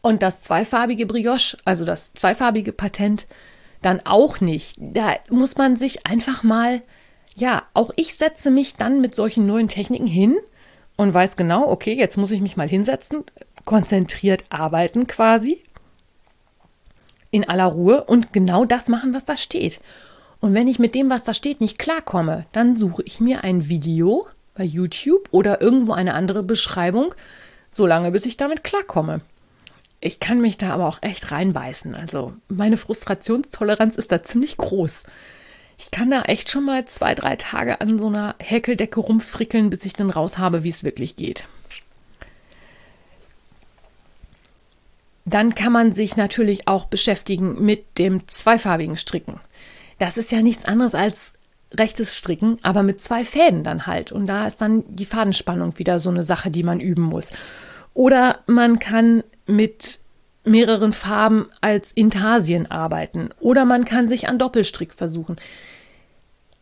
Und 0.00 0.22
das 0.22 0.42
zweifarbige 0.42 1.06
Brioche, 1.06 1.56
also 1.64 1.84
das 1.84 2.12
zweifarbige 2.12 2.72
Patent, 2.72 3.26
dann 3.82 4.00
auch 4.04 4.40
nicht. 4.40 4.76
Da 4.78 5.14
muss 5.28 5.56
man 5.56 5.76
sich 5.76 6.06
einfach 6.06 6.42
mal, 6.42 6.82
ja, 7.34 7.62
auch 7.74 7.90
ich 7.96 8.14
setze 8.14 8.50
mich 8.50 8.76
dann 8.76 9.00
mit 9.00 9.14
solchen 9.14 9.46
neuen 9.46 9.68
Techniken 9.68 10.06
hin 10.06 10.36
und 10.96 11.12
weiß 11.12 11.36
genau, 11.36 11.68
okay, 11.68 11.92
jetzt 11.94 12.16
muss 12.16 12.30
ich 12.30 12.40
mich 12.40 12.56
mal 12.56 12.68
hinsetzen, 12.68 13.24
konzentriert 13.64 14.44
arbeiten 14.50 15.06
quasi 15.06 15.62
in 17.30 17.48
aller 17.48 17.66
Ruhe 17.66 18.04
und 18.04 18.32
genau 18.32 18.64
das 18.64 18.88
machen, 18.88 19.14
was 19.14 19.24
da 19.24 19.36
steht. 19.36 19.80
Und 20.40 20.54
wenn 20.54 20.68
ich 20.68 20.78
mit 20.78 20.94
dem, 20.94 21.08
was 21.08 21.24
da 21.24 21.34
steht, 21.34 21.60
nicht 21.60 21.78
klarkomme, 21.78 22.46
dann 22.52 22.76
suche 22.76 23.02
ich 23.04 23.20
mir 23.20 23.42
ein 23.42 23.68
Video 23.68 24.26
bei 24.54 24.64
YouTube 24.64 25.28
oder 25.30 25.62
irgendwo 25.62 25.92
eine 25.92 26.14
andere 26.14 26.42
Beschreibung, 26.42 27.14
solange 27.70 28.10
bis 28.10 28.26
ich 28.26 28.36
damit 28.36 28.62
klarkomme. 28.62 29.22
Ich 30.04 30.18
kann 30.18 30.40
mich 30.40 30.58
da 30.58 30.74
aber 30.74 30.88
auch 30.88 30.98
echt 31.00 31.30
reinbeißen. 31.30 31.94
Also 31.94 32.34
meine 32.48 32.76
Frustrationstoleranz 32.76 33.94
ist 33.94 34.10
da 34.10 34.20
ziemlich 34.20 34.56
groß. 34.56 35.04
Ich 35.78 35.92
kann 35.92 36.10
da 36.10 36.22
echt 36.22 36.50
schon 36.50 36.64
mal 36.64 36.84
zwei, 36.86 37.14
drei 37.14 37.36
Tage 37.36 37.80
an 37.80 38.00
so 38.00 38.08
einer 38.08 38.34
Häkeldecke 38.40 38.98
rumfrickeln, 38.98 39.70
bis 39.70 39.84
ich 39.84 39.92
dann 39.92 40.10
raus 40.10 40.38
habe, 40.38 40.64
wie 40.64 40.70
es 40.70 40.82
wirklich 40.82 41.14
geht. 41.14 41.46
Dann 45.24 45.54
kann 45.54 45.72
man 45.72 45.92
sich 45.92 46.16
natürlich 46.16 46.66
auch 46.66 46.86
beschäftigen 46.86 47.64
mit 47.64 47.96
dem 47.98 48.26
zweifarbigen 48.26 48.96
Stricken. 48.96 49.38
Das 50.00 50.18
ist 50.18 50.32
ja 50.32 50.42
nichts 50.42 50.64
anderes 50.64 50.96
als 50.96 51.34
rechtes 51.72 52.16
Stricken, 52.16 52.58
aber 52.62 52.82
mit 52.82 53.00
zwei 53.00 53.24
Fäden 53.24 53.62
dann 53.62 53.86
halt. 53.86 54.10
Und 54.10 54.26
da 54.26 54.48
ist 54.48 54.60
dann 54.60 54.82
die 54.88 55.06
Fadenspannung 55.06 55.78
wieder 55.78 56.00
so 56.00 56.10
eine 56.10 56.24
Sache, 56.24 56.50
die 56.50 56.64
man 56.64 56.80
üben 56.80 57.02
muss. 57.02 57.30
Oder 57.94 58.40
man 58.46 58.80
kann 58.80 59.22
mit 59.52 60.00
mehreren 60.44 60.92
Farben 60.92 61.48
als 61.60 61.92
Intarsien 61.92 62.70
arbeiten. 62.70 63.30
Oder 63.38 63.64
man 63.64 63.84
kann 63.84 64.08
sich 64.08 64.28
an 64.28 64.38
Doppelstrick 64.38 64.94
versuchen. 64.94 65.36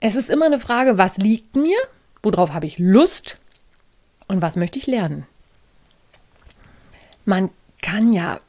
Es 0.00 0.16
ist 0.16 0.30
immer 0.30 0.46
eine 0.46 0.60
Frage, 0.60 0.98
was 0.98 1.16
liegt 1.16 1.56
mir? 1.56 1.78
Worauf 2.22 2.52
habe 2.52 2.66
ich 2.66 2.78
Lust? 2.78 3.38
Und 4.28 4.42
was 4.42 4.56
möchte 4.56 4.78
ich 4.78 4.86
lernen? 4.86 5.26
Man 7.24 7.50
kann 7.80 8.12
ja 8.12 8.40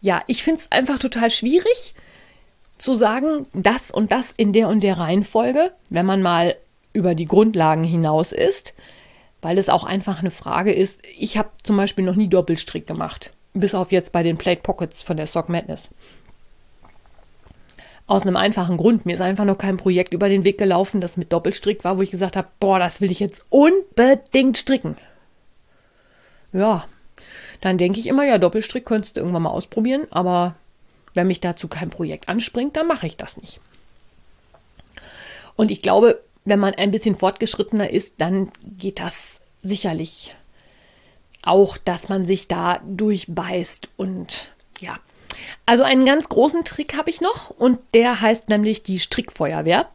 ja, 0.00 0.22
ich 0.26 0.42
finde 0.42 0.60
es 0.60 0.72
einfach 0.72 0.98
total 0.98 1.30
schwierig 1.30 1.94
zu 2.78 2.94
sagen, 2.94 3.46
das 3.52 3.90
und 3.90 4.10
das 4.10 4.32
in 4.32 4.52
der 4.52 4.68
und 4.68 4.80
der 4.80 4.98
Reihenfolge, 4.98 5.72
wenn 5.90 6.06
man 6.06 6.22
mal 6.22 6.56
über 6.92 7.14
die 7.14 7.26
Grundlagen 7.26 7.84
hinaus 7.84 8.32
ist, 8.32 8.74
weil 9.42 9.58
es 9.58 9.68
auch 9.68 9.84
einfach 9.84 10.20
eine 10.20 10.30
Frage 10.30 10.72
ist. 10.72 11.02
Ich 11.18 11.36
habe 11.36 11.50
zum 11.62 11.76
Beispiel 11.76 12.04
noch 12.04 12.16
nie 12.16 12.28
Doppelstrick 12.28 12.86
gemacht, 12.86 13.32
bis 13.54 13.74
auf 13.74 13.92
jetzt 13.92 14.12
bei 14.12 14.22
den 14.22 14.36
Plate 14.36 14.62
Pockets 14.62 15.02
von 15.02 15.16
der 15.16 15.26
Sock 15.26 15.48
Madness. 15.48 15.88
Aus 18.06 18.22
einem 18.22 18.36
einfachen 18.36 18.76
Grund. 18.76 19.06
Mir 19.06 19.14
ist 19.14 19.20
einfach 19.20 19.44
noch 19.44 19.58
kein 19.58 19.76
Projekt 19.76 20.12
über 20.12 20.28
den 20.28 20.44
Weg 20.44 20.58
gelaufen, 20.58 21.00
das 21.00 21.16
mit 21.16 21.32
Doppelstrick 21.32 21.84
war, 21.84 21.96
wo 21.96 22.02
ich 22.02 22.10
gesagt 22.10 22.36
habe, 22.36 22.48
boah, 22.58 22.78
das 22.78 23.00
will 23.00 23.10
ich 23.10 23.20
jetzt 23.20 23.44
unbedingt 23.50 24.58
stricken. 24.58 24.96
Ja, 26.52 26.86
dann 27.60 27.78
denke 27.78 28.00
ich 28.00 28.08
immer, 28.08 28.24
ja, 28.24 28.38
Doppelstrick 28.38 28.84
könntest 28.84 29.16
du 29.16 29.20
irgendwann 29.20 29.42
mal 29.42 29.50
ausprobieren, 29.50 30.06
aber 30.10 30.56
wenn 31.14 31.28
mich 31.28 31.40
dazu 31.40 31.68
kein 31.68 31.90
Projekt 31.90 32.28
anspringt, 32.28 32.76
dann 32.76 32.88
mache 32.88 33.06
ich 33.06 33.16
das 33.16 33.36
nicht. 33.36 33.60
Und 35.56 35.70
ich 35.70 35.82
glaube, 35.82 36.20
wenn 36.44 36.58
man 36.58 36.74
ein 36.74 36.90
bisschen 36.90 37.16
fortgeschrittener 37.16 37.90
ist, 37.90 38.14
dann 38.18 38.50
geht 38.62 38.98
das 38.98 39.40
sicherlich 39.62 40.34
auch, 41.42 41.76
dass 41.76 42.08
man 42.08 42.24
sich 42.24 42.48
da 42.48 42.80
durchbeißt 42.86 43.88
und 43.96 44.52
ja. 44.80 44.98
Also 45.64 45.84
einen 45.84 46.04
ganz 46.04 46.28
großen 46.28 46.64
Trick 46.64 46.96
habe 46.96 47.10
ich 47.10 47.20
noch 47.20 47.50
und 47.50 47.78
der 47.94 48.20
heißt 48.20 48.48
nämlich 48.48 48.82
die 48.82 49.00
Strickfeuerwehr. 49.00 49.88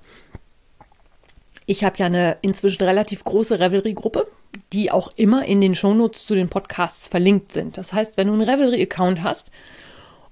Ich 1.68 1.84
habe 1.84 1.98
ja 1.98 2.08
eine 2.08 2.38
inzwischen 2.42 2.84
relativ 2.84 3.24
große 3.24 3.60
Revelry-Gruppe 3.60 4.28
die 4.74 4.92
auch 4.92 5.12
immer 5.16 5.46
in 5.46 5.62
den 5.62 5.76
Shownotes 5.76 6.26
zu 6.26 6.36
den 6.36 6.50
Podcasts 6.50 7.08
verlinkt 7.08 7.52
sind. 7.52 7.78
Das 7.78 7.94
heißt, 7.94 8.18
wenn 8.18 8.28
du 8.28 8.34
einen 8.34 8.50
Revelry-Account 8.50 9.24
hast 9.24 9.52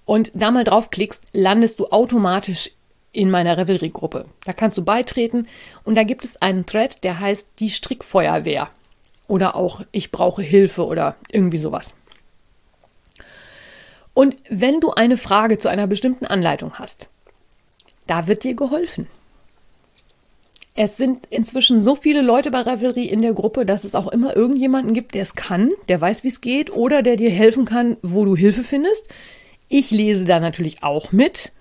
und 0.06 0.32
da 0.34 0.52
mal 0.52 0.64
draufklickst, 0.64 1.24
landest 1.34 1.80
du 1.80 1.88
automatisch 1.88 2.72
in 3.14 3.30
meiner 3.30 3.58
Revelry-Gruppe. 3.58 4.26
Da 4.44 4.52
kannst 4.52 4.78
du 4.78 4.84
beitreten 4.84 5.48
und 5.86 5.96
da 5.96 6.04
gibt 6.04 6.26
es 6.26 6.42
einen 6.42 6.66
Thread, 6.66 7.04
der 7.04 7.22
heißt 7.22 7.48
die 7.60 7.70
Strickfeuerwehr 7.70 8.70
oder 9.28 9.56
auch 9.56 9.82
ich 9.92 10.12
brauche 10.12 10.42
Hilfe 10.42 10.86
oder 10.86 11.16
irgendwie 11.32 11.60
sowas. 11.60 11.96
Und 14.14 14.36
wenn 14.50 14.80
du 14.80 14.92
eine 14.92 15.18
Frage 15.18 15.58
zu 15.58 15.70
einer 15.70 15.88
bestimmten 15.88 16.26
Anleitung 16.26 16.74
hast, 16.74 17.10
da 18.08 18.28
wird 18.28 18.44
dir 18.44 18.56
geholfen. 18.56 19.08
Es 20.76 20.98
sind 20.98 21.28
inzwischen 21.30 21.82
so 21.82 21.96
viele 21.96 22.22
Leute 22.22 22.50
bei 22.50 22.62
Revelry 22.62 23.06
in 23.06 23.22
der 23.22 23.34
Gruppe, 23.34 23.64
dass 23.66 23.84
es 23.84 23.94
auch 23.94 24.08
immer 24.08 24.36
irgendjemanden 24.36 24.94
gibt, 24.94 25.14
der 25.14 25.22
es 25.22 25.36
kann, 25.36 25.72
der 25.88 26.02
weiß, 26.02 26.24
wie 26.24 26.30
es 26.30 26.42
geht 26.42 26.72
oder 26.72 27.04
der 27.04 27.16
dir 27.16 27.30
helfen 27.30 27.66
kann, 27.66 27.98
wo 28.02 28.26
du 28.26 28.36
Hilfe 28.36 28.64
findest. 28.64 29.08
Ich 29.70 29.92
lese 29.92 30.26
da 30.26 30.40
natürlich 30.40 30.82
auch 30.82 31.12
mit. 31.12 31.52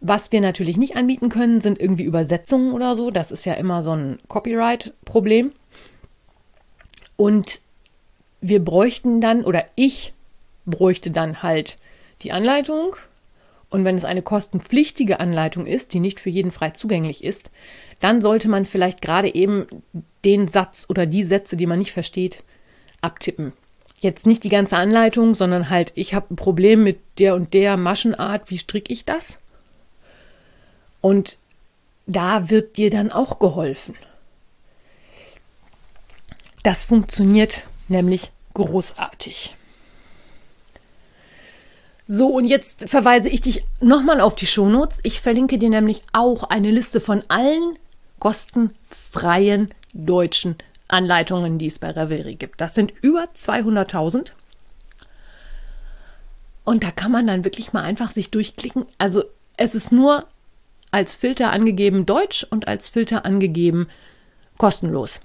Was 0.00 0.30
wir 0.30 0.40
natürlich 0.40 0.76
nicht 0.76 0.96
anbieten 0.96 1.28
können, 1.28 1.60
sind 1.60 1.80
irgendwie 1.80 2.04
Übersetzungen 2.04 2.72
oder 2.72 2.94
so. 2.94 3.10
Das 3.10 3.30
ist 3.30 3.44
ja 3.44 3.54
immer 3.54 3.82
so 3.82 3.92
ein 3.92 4.18
Copyright-Problem. 4.28 5.52
Und 7.16 7.60
wir 8.40 8.64
bräuchten 8.64 9.20
dann, 9.20 9.44
oder 9.44 9.64
ich 9.74 10.12
bräuchte 10.66 11.10
dann 11.10 11.42
halt 11.42 11.78
die 12.22 12.32
Anleitung. 12.32 12.96
Und 13.68 13.84
wenn 13.84 13.96
es 13.96 14.04
eine 14.04 14.22
kostenpflichtige 14.22 15.18
Anleitung 15.18 15.66
ist, 15.66 15.92
die 15.92 16.00
nicht 16.00 16.20
für 16.20 16.30
jeden 16.30 16.50
frei 16.50 16.70
zugänglich 16.70 17.24
ist, 17.24 17.50
dann 18.00 18.20
sollte 18.20 18.48
man 18.48 18.64
vielleicht 18.64 19.02
gerade 19.02 19.34
eben 19.34 19.66
den 20.24 20.46
Satz 20.46 20.86
oder 20.88 21.06
die 21.06 21.24
Sätze, 21.24 21.56
die 21.56 21.66
man 21.66 21.78
nicht 21.78 21.92
versteht, 21.92 22.42
abtippen. 23.00 23.52
Jetzt 24.00 24.26
nicht 24.26 24.44
die 24.44 24.50
ganze 24.50 24.76
Anleitung, 24.76 25.34
sondern 25.34 25.70
halt, 25.70 25.92
ich 25.94 26.14
habe 26.14 26.34
ein 26.34 26.36
Problem 26.36 26.82
mit 26.82 27.00
der 27.18 27.34
und 27.34 27.54
der 27.54 27.76
Maschenart, 27.76 28.50
wie 28.50 28.58
stricke 28.58 28.92
ich 28.92 29.04
das? 29.04 29.38
Und 31.00 31.38
da 32.06 32.50
wird 32.50 32.76
dir 32.76 32.90
dann 32.90 33.10
auch 33.10 33.38
geholfen. 33.38 33.94
Das 36.62 36.84
funktioniert 36.84 37.64
nämlich 37.88 38.32
großartig. 38.54 39.54
So, 42.08 42.28
und 42.28 42.44
jetzt 42.44 42.88
verweise 42.88 43.28
ich 43.28 43.40
dich 43.40 43.64
nochmal 43.80 44.20
auf 44.20 44.36
die 44.36 44.46
Shownotes. 44.46 45.00
Ich 45.02 45.20
verlinke 45.20 45.58
dir 45.58 45.70
nämlich 45.70 46.02
auch 46.12 46.44
eine 46.44 46.70
Liste 46.70 47.00
von 47.00 47.22
allen 47.28 47.78
kostenfreien 48.18 49.74
deutschen 49.92 50.56
Anleitungen, 50.88 51.58
die 51.58 51.66
es 51.66 51.80
bei 51.80 51.90
Revelry 51.90 52.36
gibt. 52.36 52.60
Das 52.60 52.74
sind 52.74 52.92
über 53.02 53.24
200.000. 53.34 54.32
Und 56.64 56.84
da 56.84 56.90
kann 56.90 57.12
man 57.12 57.26
dann 57.26 57.44
wirklich 57.44 57.72
mal 57.72 57.82
einfach 57.82 58.10
sich 58.10 58.30
durchklicken. 58.30 58.86
Also 58.98 59.24
es 59.56 59.74
ist 59.74 59.90
nur 59.90 60.26
als 60.90 61.16
Filter 61.16 61.50
angegeben 61.50 62.06
Deutsch 62.06 62.46
und 62.48 62.68
als 62.68 62.88
Filter 62.88 63.24
angegeben 63.24 63.88
kostenlos. 64.58 65.20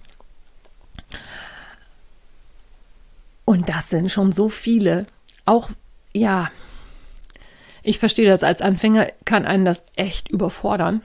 Und 3.46 3.70
das 3.70 3.90
sind 3.90 4.12
schon 4.12 4.32
so 4.32 4.50
viele. 4.50 5.06
Auch, 5.46 5.70
ja, 6.14 6.50
ich 7.84 8.00
verstehe 8.00 8.28
das, 8.28 8.44
als 8.44 8.62
Anfänger 8.62 9.08
kann 9.26 9.46
einen 9.46 9.66
das 9.66 9.84
echt 9.96 10.30
überfordern. 10.30 11.02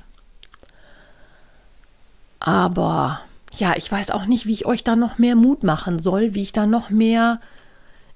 Aber 2.39 3.21
ja, 3.57 3.75
ich 3.77 3.91
weiß 3.91 4.11
auch 4.11 4.27
nicht, 4.27 4.47
wie 4.47 4.53
ich 4.53 4.67
euch 4.67 4.85
da 4.85 4.97
noch 4.97 5.19
mehr 5.19 5.35
Mut 5.35 5.65
machen 5.65 5.99
soll, 5.99 6.35
wie 6.35 6.43
ich 6.43 6.53
da 6.53 6.67
noch 6.67 6.91
mehr. 6.91 7.41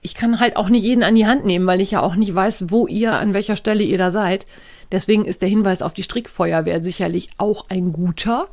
Ich 0.02 0.14
kann 0.14 0.40
halt 0.40 0.56
auch 0.56 0.68
nicht 0.68 0.84
jeden 0.84 1.02
an 1.02 1.14
die 1.14 1.26
Hand 1.26 1.44
nehmen, 1.44 1.66
weil 1.66 1.80
ich 1.80 1.92
ja 1.92 2.02
auch 2.02 2.14
nicht 2.14 2.34
weiß, 2.34 2.66
wo 2.68 2.86
ihr, 2.86 3.14
an 3.14 3.34
welcher 3.34 3.56
Stelle 3.56 3.82
ihr 3.82 3.98
da 3.98 4.10
seid. 4.10 4.46
Deswegen 4.92 5.24
ist 5.24 5.42
der 5.42 5.48
Hinweis 5.48 5.82
auf 5.82 5.94
die 5.94 6.02
Strickfeuerwehr 6.02 6.80
sicherlich 6.80 7.28
auch 7.38 7.66
ein 7.68 7.92
guter. 7.92 8.48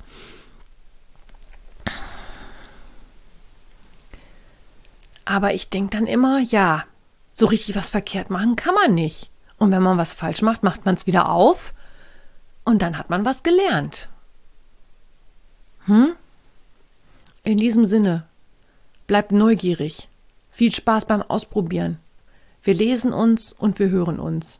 Aber 5.25 5.53
ich 5.53 5.69
denke 5.69 5.97
dann 5.97 6.07
immer, 6.07 6.39
ja, 6.39 6.85
so 7.33 7.47
richtig 7.47 7.75
was 7.75 7.89
verkehrt 7.89 8.29
machen 8.29 8.55
kann 8.55 8.75
man 8.75 8.93
nicht. 8.95 9.29
Und 9.57 9.71
wenn 9.71 9.83
man 9.83 9.97
was 9.97 10.13
falsch 10.13 10.41
macht, 10.41 10.63
macht 10.63 10.85
man 10.85 10.95
es 10.95 11.07
wieder 11.07 11.29
auf 11.29 11.73
und 12.63 12.81
dann 12.81 12.97
hat 12.97 13.09
man 13.09 13.25
was 13.25 13.43
gelernt. 13.43 14.09
Hm? 15.85 16.13
In 17.43 17.57
diesem 17.57 17.85
Sinne, 17.85 18.25
bleibt 19.07 19.31
neugierig. 19.31 20.09
Viel 20.51 20.73
Spaß 20.73 21.05
beim 21.05 21.21
Ausprobieren. 21.21 21.99
Wir 22.61 22.73
lesen 22.73 23.13
uns 23.13 23.53
und 23.53 23.79
wir 23.79 23.89
hören 23.89 24.19
uns. 24.19 24.59